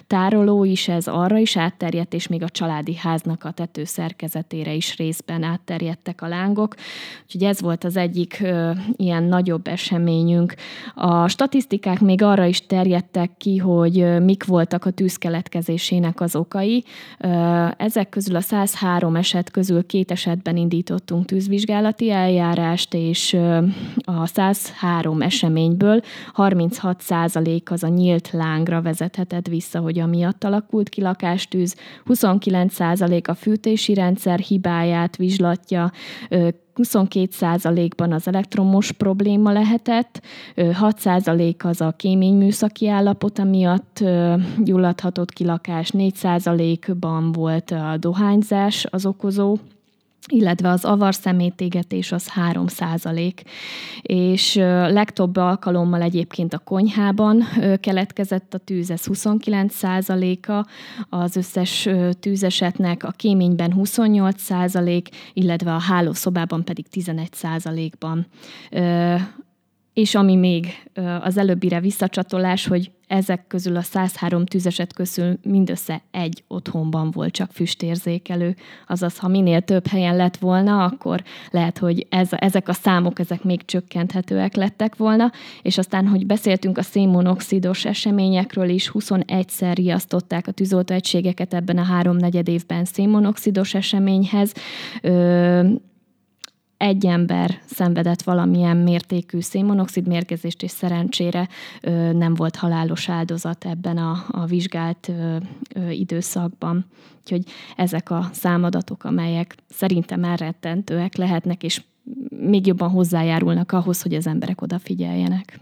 tároló 0.07 0.65
is, 0.65 0.89
ez 0.89 1.07
arra 1.07 1.39
is 1.39 1.57
átterjedt, 1.57 2.15
és 2.15 2.27
még 2.27 2.43
a 2.43 2.49
családi 2.49 2.97
háznak 2.97 3.45
a 3.45 3.51
tetőszerkezetére 3.51 4.73
is 4.73 4.97
részben 4.97 5.43
átterjedtek 5.43 6.23
a 6.23 6.29
lángok. 6.29 6.75
Úgyhogy 7.23 7.43
ez 7.43 7.61
volt 7.61 7.85
az 7.85 7.97
egy 7.97 8.14
egyik 8.15 8.41
ö, 8.43 8.71
ilyen 8.97 9.23
nagyobb 9.23 9.67
eseményünk. 9.67 10.55
A 10.95 11.29
statisztikák 11.29 12.01
még 12.01 12.23
arra 12.23 12.45
is 12.45 12.67
terjedtek 12.67 13.31
ki, 13.37 13.57
hogy 13.57 14.01
ö, 14.01 14.19
mik 14.19 14.45
voltak 14.45 14.85
a 14.85 14.91
tűz 14.91 15.17
keletkezésének 15.17 16.21
az 16.21 16.37
okai. 16.37 16.85
Ö, 17.19 17.29
ezek 17.77 18.09
közül 18.09 18.37
a 18.37 18.41
103 18.41 19.17
eset 19.17 19.51
közül 19.51 19.87
két 19.87 20.11
esetben 20.11 20.57
indítottunk 20.57 21.25
tűzvizsgálati 21.25 22.11
eljárást, 22.11 22.95
és 22.95 23.33
ö, 23.33 23.59
a 23.97 24.27
103 24.27 25.23
eseményből 25.23 26.01
36 26.33 27.01
százalék 27.01 27.71
az 27.71 27.83
a 27.83 27.89
nyílt 27.89 28.31
lángra 28.33 28.83
vezethetett 28.83 29.47
vissza, 29.47 29.79
hogy 29.79 29.99
amiatt 29.99 30.45
alakult 30.45 30.89
ki 30.89 31.01
lakástűz, 31.01 31.77
29 32.05 32.75
százalék 32.75 33.29
a 33.29 33.35
fűtési 33.35 33.95
rendszer 33.95 34.39
hibáját 34.39 35.17
vizslatja, 35.17 35.93
22%-ban 36.77 38.13
az 38.13 38.29
elektromos 38.29 38.93
probléma 38.93 39.53
lehetett, 39.53 40.23
6% 40.57 41.65
az 41.65 41.81
a 41.81 41.95
kéményműszaki 41.97 42.89
állapot, 42.89 43.39
amiatt 43.39 44.05
gyulladhatott 44.59 45.33
ki 45.33 45.45
lakás, 45.45 45.91
4%-ban 45.93 47.33
volt 47.33 47.71
a 47.71 47.97
dohányzás 47.99 48.87
az 48.91 49.07
okozó, 49.07 49.57
illetve 50.27 50.69
az 50.69 50.85
avar 50.85 51.15
szemétégetés 51.15 52.13
az 52.13 52.29
3 52.29 52.67
százalék, 52.67 53.43
és 54.03 54.55
legtöbb 54.89 55.37
alkalommal 55.37 56.03
egyébként 56.03 56.55
a 56.55 56.59
konyhában 56.59 57.43
keletkezett 57.81 58.55
a 58.55 58.59
tűz, 58.59 58.91
ez 58.91 59.05
29 59.05 59.75
százaléka, 59.75 60.67
az 61.09 61.37
összes 61.37 61.89
tűzesetnek 62.21 63.05
a 63.05 63.11
kéményben 63.11 63.73
28 63.73 64.41
százalék, 64.43 65.09
illetve 65.33 65.75
a 65.75 65.81
hálószobában 65.81 66.65
pedig 66.65 66.89
11 66.89 67.33
százalékban 67.33 68.27
és 69.95 70.15
ami 70.15 70.37
még 70.37 70.67
az 71.21 71.37
előbbire 71.37 71.81
visszacsatolás, 71.81 72.67
hogy 72.67 72.91
ezek 73.07 73.47
közül 73.47 73.77
a 73.77 73.83
103 73.83 74.47
tüzeset 74.47 74.93
közül 74.93 75.39
mindössze 75.43 76.03
egy 76.11 76.45
otthonban 76.49 77.11
volt 77.11 77.33
csak 77.33 77.53
füstérzékelő. 77.53 78.57
Azaz, 78.87 79.19
ha 79.19 79.29
minél 79.29 79.61
több 79.61 79.87
helyen 79.87 80.17
lett 80.17 80.37
volna, 80.37 80.85
akkor 80.85 81.23
lehet, 81.51 81.79
hogy 81.79 82.07
ez, 82.09 82.29
ezek 82.31 82.69
a 82.69 82.73
számok 82.73 83.19
ezek 83.19 83.43
még 83.43 83.65
csökkenthetőek 83.65 84.55
lettek 84.55 84.97
volna. 84.97 85.33
És 85.63 85.79
aztán, 85.79 86.07
hogy 86.07 86.27
beszéltünk 86.27 86.79
a 86.79 86.83
szénmonoxidos 86.83 87.85
eseményekről 87.85 88.69
is, 88.69 88.91
21-szer 88.95 89.73
riasztották 89.75 90.47
a 90.47 90.53
tűzoltóegységeket 90.53 91.55
ebben 91.55 91.79
a 91.79 91.85
háromnegyed 91.85 92.49
évben 92.49 92.85
szénmonoxidos 92.85 93.75
eseményhez. 93.75 94.53
Ö, 95.03 95.69
egy 96.77 97.07
ember 97.07 97.61
szenvedett 97.65 98.23
valamilyen 98.23 98.77
mértékű 98.77 99.41
szénmonoxid 99.41 100.07
mérgezést, 100.07 100.63
és 100.63 100.71
szerencsére 100.71 101.49
nem 102.13 102.35
volt 102.35 102.57
halálos 102.57 103.09
áldozat 103.09 103.65
ebben 103.65 103.97
a, 103.97 104.25
a 104.29 104.45
vizsgált 104.45 105.13
időszakban. 105.91 106.85
Úgyhogy 107.21 107.45
ezek 107.77 108.11
a 108.11 108.29
számadatok, 108.33 109.05
amelyek 109.05 109.55
szerintem 109.69 110.25
elrettentőek 110.25 111.17
lehetnek, 111.17 111.63
és 111.63 111.83
még 112.29 112.67
jobban 112.67 112.91
hozzájárulnak 112.91 113.73
ahhoz, 113.73 114.03
hogy 114.03 114.15
az 114.15 114.27
emberek 114.27 114.61
odafigyeljenek. 114.61 115.61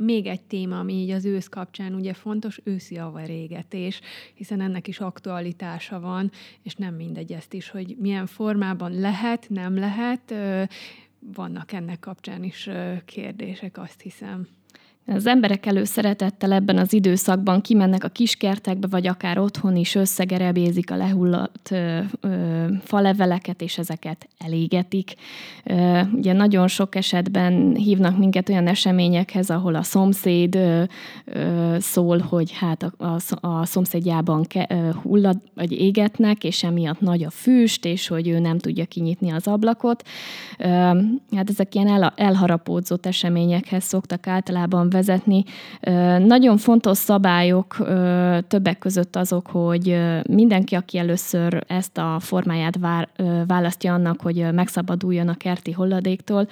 Még 0.00 0.26
egy 0.26 0.42
téma, 0.42 0.78
ami 0.78 0.92
így 0.92 1.10
az 1.10 1.24
ősz 1.24 1.48
kapcsán 1.48 1.94
ugye 1.94 2.14
fontos, 2.14 2.60
őszi 2.64 2.96
avarégetés, 2.96 4.00
hiszen 4.34 4.60
ennek 4.60 4.88
is 4.88 5.00
aktualitása 5.00 6.00
van, 6.00 6.30
és 6.62 6.74
nem 6.74 6.94
mindegy 6.94 7.32
ezt 7.32 7.52
is, 7.52 7.70
hogy 7.70 7.96
milyen 7.98 8.26
formában 8.26 8.92
lehet, 9.00 9.46
nem 9.48 9.76
lehet, 9.76 10.34
vannak 11.18 11.72
ennek 11.72 12.00
kapcsán 12.00 12.42
is 12.42 12.68
kérdések, 13.04 13.78
azt 13.78 14.00
hiszem. 14.00 14.48
Az 15.14 15.26
emberek 15.26 15.66
előszeretettel 15.66 16.52
ebben 16.52 16.78
az 16.78 16.92
időszakban 16.92 17.60
kimennek 17.60 18.04
a 18.04 18.08
kiskertekbe, 18.08 18.86
vagy 18.90 19.06
akár 19.06 19.38
otthon 19.38 19.76
is 19.76 19.94
összegerebézik 19.94 20.90
a 20.90 20.96
lehullott 20.96 21.68
ö, 21.70 21.98
ö, 22.20 22.64
faleveleket, 22.82 23.62
és 23.62 23.78
ezeket 23.78 24.28
elégetik. 24.38 25.14
Ö, 25.64 26.00
ugye 26.12 26.32
nagyon 26.32 26.68
sok 26.68 26.94
esetben 26.94 27.74
hívnak 27.74 28.18
minket 28.18 28.48
olyan 28.48 28.66
eseményekhez, 28.66 29.50
ahol 29.50 29.74
a 29.74 29.82
szomszéd 29.82 30.54
ö, 30.54 30.82
ö, 31.24 31.76
szól, 31.78 32.18
hogy 32.18 32.52
hát 32.52 32.82
a, 32.82 33.04
a, 33.04 33.46
a 33.48 33.64
szomszédjában 33.64 34.42
ke, 34.42 34.66
ö, 34.70 34.90
hullad, 35.02 35.36
vagy 35.54 35.72
égetnek, 35.72 36.44
és 36.44 36.62
emiatt 36.64 37.00
nagy 37.00 37.24
a 37.24 37.30
füst, 37.30 37.84
és 37.84 38.08
hogy 38.08 38.28
ő 38.28 38.38
nem 38.38 38.58
tudja 38.58 38.84
kinyitni 38.84 39.30
az 39.30 39.46
ablakot. 39.46 40.02
Ö, 40.58 40.66
hát 41.36 41.48
ezek 41.48 41.74
ilyen 41.74 41.88
el, 41.88 42.12
elharapódzott 42.16 43.06
eseményekhez 43.06 43.84
szoktak 43.84 44.26
általában 44.26 44.90
vezetni. 44.98 45.44
Nagyon 46.18 46.56
fontos 46.56 46.98
szabályok 46.98 47.76
többek 48.48 48.78
között 48.78 49.16
azok, 49.16 49.46
hogy 49.46 49.98
mindenki, 50.28 50.74
aki 50.74 50.98
először 50.98 51.64
ezt 51.66 51.98
a 51.98 52.16
formáját 52.20 52.78
választja 53.46 53.92
annak, 53.94 54.20
hogy 54.20 54.46
megszabaduljon 54.52 55.28
a 55.28 55.34
kerti 55.34 55.72
hulladéktól, 55.72 56.48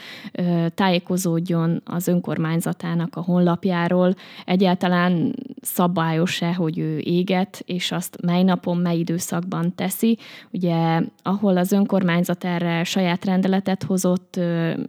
tájékozódjon 0.75 1.83
az 1.85 2.09
önkormányzatának 2.09 3.17
a 3.17 3.23
honlapjáról. 3.23 4.15
Egyáltalán 4.45 5.35
szabályos-e, 5.61 6.55
hogy 6.55 6.79
ő 6.79 6.99
éget, 6.99 7.63
és 7.67 7.93
azt 7.93 8.19
mely 8.23 8.43
napon, 8.43 8.77
mely 8.77 8.99
időszakban 8.99 9.75
teszi. 9.75 10.19
Ugye, 10.53 11.01
ahol 11.23 11.57
az 11.57 11.73
önkormányzat 11.73 12.45
erre 12.45 12.85
saját 12.85 13.25
rendeletet 13.25 13.83
hozott, 13.83 14.41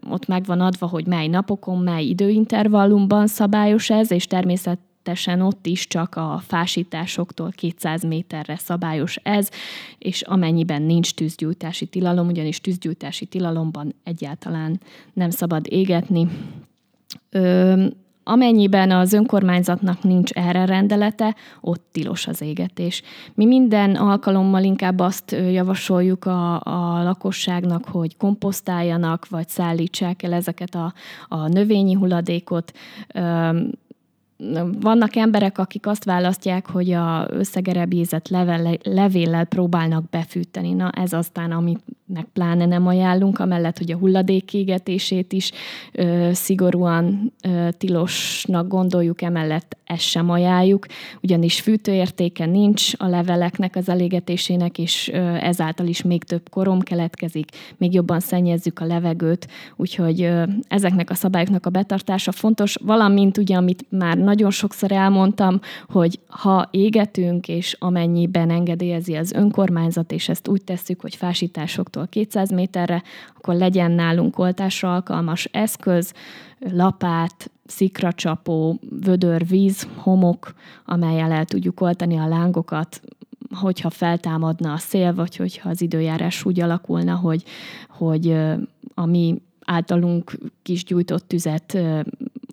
ott 0.10 0.28
meg 0.28 0.46
van 0.46 0.62
adva, 0.62 0.88
hogy 0.88 1.08
mely 1.08 1.28
napokon, 1.28 1.78
mely 1.78 2.04
időintervallumban 2.04 3.28
szabályos 3.28 3.46
ez, 3.90 4.12
és 4.12 4.28
természetesen 4.28 5.42
ott 5.42 5.66
is 5.66 5.88
csak 5.88 6.16
a 6.16 6.42
fásításoktól 6.48 7.52
200 7.52 8.04
méterre 8.04 8.56
szabályos 8.58 9.16
ez, 9.24 9.50
és 9.98 10.22
amennyiben 10.22 10.82
nincs 10.82 11.14
tűzgyújtási 11.14 11.86
tilalom, 11.86 12.28
ugyanis 12.28 12.62
tűzgyújtási 12.62 13.26
tilalomban 13.26 13.96
egyáltalán 14.04 14.80
nem 15.14 15.30
szabad 15.30 15.66
égetni. 15.70 16.28
Amennyiben 18.28 18.92
az 18.92 19.14
önkormányzatnak 19.14 20.04
nincs 20.04 20.32
erre 20.32 20.66
rendelete, 20.66 21.36
ott 21.62 21.88
tilos 21.92 22.28
az 22.28 22.42
égetés. 22.42 23.02
Mi 23.34 23.46
minden 23.46 23.96
alkalommal 23.96 24.64
inkább 24.64 25.00
azt 25.00 25.32
javasoljuk 25.52 26.26
a, 26.26 26.56
a 26.56 27.04
lakosságnak, 27.04 27.86
hogy 27.86 28.18
komposztáljanak, 28.18 29.28
vagy 29.30 29.48
szállítsák 29.48 30.24
el 30.24 30.34
ezeket 30.34 30.76
a, 30.76 30.94
a 31.28 31.48
növényi 31.48 31.94
hulladékot. 31.94 32.72
Vannak 34.80 35.16
emberek, 35.16 35.58
akik 35.58 35.88
azt 35.88 36.04
választják, 36.04 36.70
hogy 36.70 36.92
a 36.92 37.28
összegerebézett 37.30 38.30
levéllel 38.84 39.46
próbálnak 39.46 40.10
befűteni. 40.10 40.74
Na 40.74 40.90
ez 40.90 41.14
aztán, 41.14 41.52
amit 41.52 41.80
meg 42.06 42.26
pláne 42.34 42.66
nem 42.66 42.88
ajánlunk, 42.88 43.40
amellett, 43.40 43.78
hogy 43.78 43.92
a 43.92 43.98
hulladék 43.98 44.54
égetését 44.54 45.34
is 45.34 45.52
ö, 45.92 46.30
szigorúan 46.34 47.34
ö, 47.44 47.68
tilosnak 47.78 48.68
gondoljuk, 48.68 49.22
emellett 49.22 49.77
ezt 49.88 50.02
sem 50.02 50.30
ajánljuk, 50.30 50.86
ugyanis 51.22 51.60
fűtőértéke 51.62 52.46
nincs 52.46 52.92
a 52.98 53.08
leveleknek 53.08 53.76
az 53.76 53.90
elégetésének, 53.90 54.78
és 54.78 55.08
ezáltal 55.42 55.88
is 55.88 56.02
még 56.02 56.24
több 56.24 56.50
korom 56.50 56.80
keletkezik, 56.80 57.50
még 57.78 57.94
jobban 57.94 58.20
szennyezzük 58.20 58.80
a 58.80 58.86
levegőt, 58.86 59.48
úgyhogy 59.76 60.32
ezeknek 60.68 61.10
a 61.10 61.16
szabályoknak 61.16 61.66
a 61.66 61.70
betartása 61.70 62.32
fontos, 62.32 62.76
valamint 62.84 63.38
ugye, 63.38 63.56
amit 63.56 63.86
már 63.90 64.18
nagyon 64.18 64.52
sokszor 64.52 64.92
elmondtam, 64.92 65.60
hogy 65.90 66.20
ha 66.28 66.68
égetünk, 66.72 67.48
és 67.48 67.76
amennyiben 67.80 68.50
engedélyezi 68.50 69.16
az 69.16 69.32
önkormányzat, 69.32 70.12
és 70.12 70.30
ezt 70.30 70.48
úgy 70.48 70.64
tesszük, 70.64 71.02
hogy 71.02 71.16
fásításoktól 71.16 72.08
200 72.08 72.52
méterre, 72.52 73.04
akkor 73.38 73.56
legyen 73.56 73.92
nálunk 73.92 74.40
oltásra 74.40 74.94
alkalmas 74.94 75.50
eszköz, 75.52 76.14
lapát, 76.60 77.52
szikracsapó, 77.66 78.80
vödör, 78.90 79.48
víz, 79.48 79.88
homok, 79.96 80.54
amelyel 80.86 81.32
el 81.32 81.46
tudjuk 81.46 81.82
oltani 81.82 82.18
a 82.18 82.28
lángokat, 82.28 83.02
hogyha 83.56 83.90
feltámadna 83.90 84.74
a 84.74 84.78
szél, 84.78 85.14
vagy 85.14 85.36
hogyha 85.36 85.70
az 85.70 85.82
időjárás 85.82 86.46
úgy 86.46 86.60
alakulna, 86.60 87.16
hogy, 87.16 87.44
hogy 87.90 88.32
a 88.94 89.06
mi 89.06 89.42
általunk 89.66 90.38
kis 90.62 90.84
gyújtott 90.84 91.28
tüzet 91.28 91.78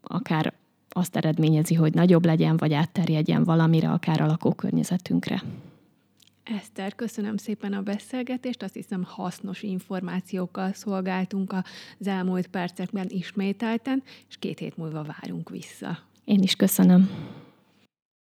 akár 0.02 0.52
azt 0.88 1.16
eredményezi, 1.16 1.74
hogy 1.74 1.94
nagyobb 1.94 2.24
legyen, 2.24 2.56
vagy 2.56 2.72
átterjedjen 2.72 3.44
valamire, 3.44 3.90
akár 3.90 4.20
a 4.20 4.26
lakókörnyezetünkre. 4.26 5.42
Eszter, 6.44 6.94
köszönöm 6.94 7.36
szépen 7.36 7.72
a 7.72 7.82
beszélgetést, 7.82 8.62
azt 8.62 8.74
hiszem 8.74 9.02
hasznos 9.04 9.62
információkkal 9.62 10.72
szolgáltunk 10.72 11.52
az 11.98 12.06
elmúlt 12.06 12.46
percekben 12.46 13.06
ismételten, 13.08 14.02
és 14.28 14.36
két 14.38 14.58
hét 14.58 14.76
múlva 14.76 15.04
várunk 15.20 15.48
vissza. 15.50 15.98
Én 16.24 16.42
is 16.42 16.56
köszönöm. 16.56 17.10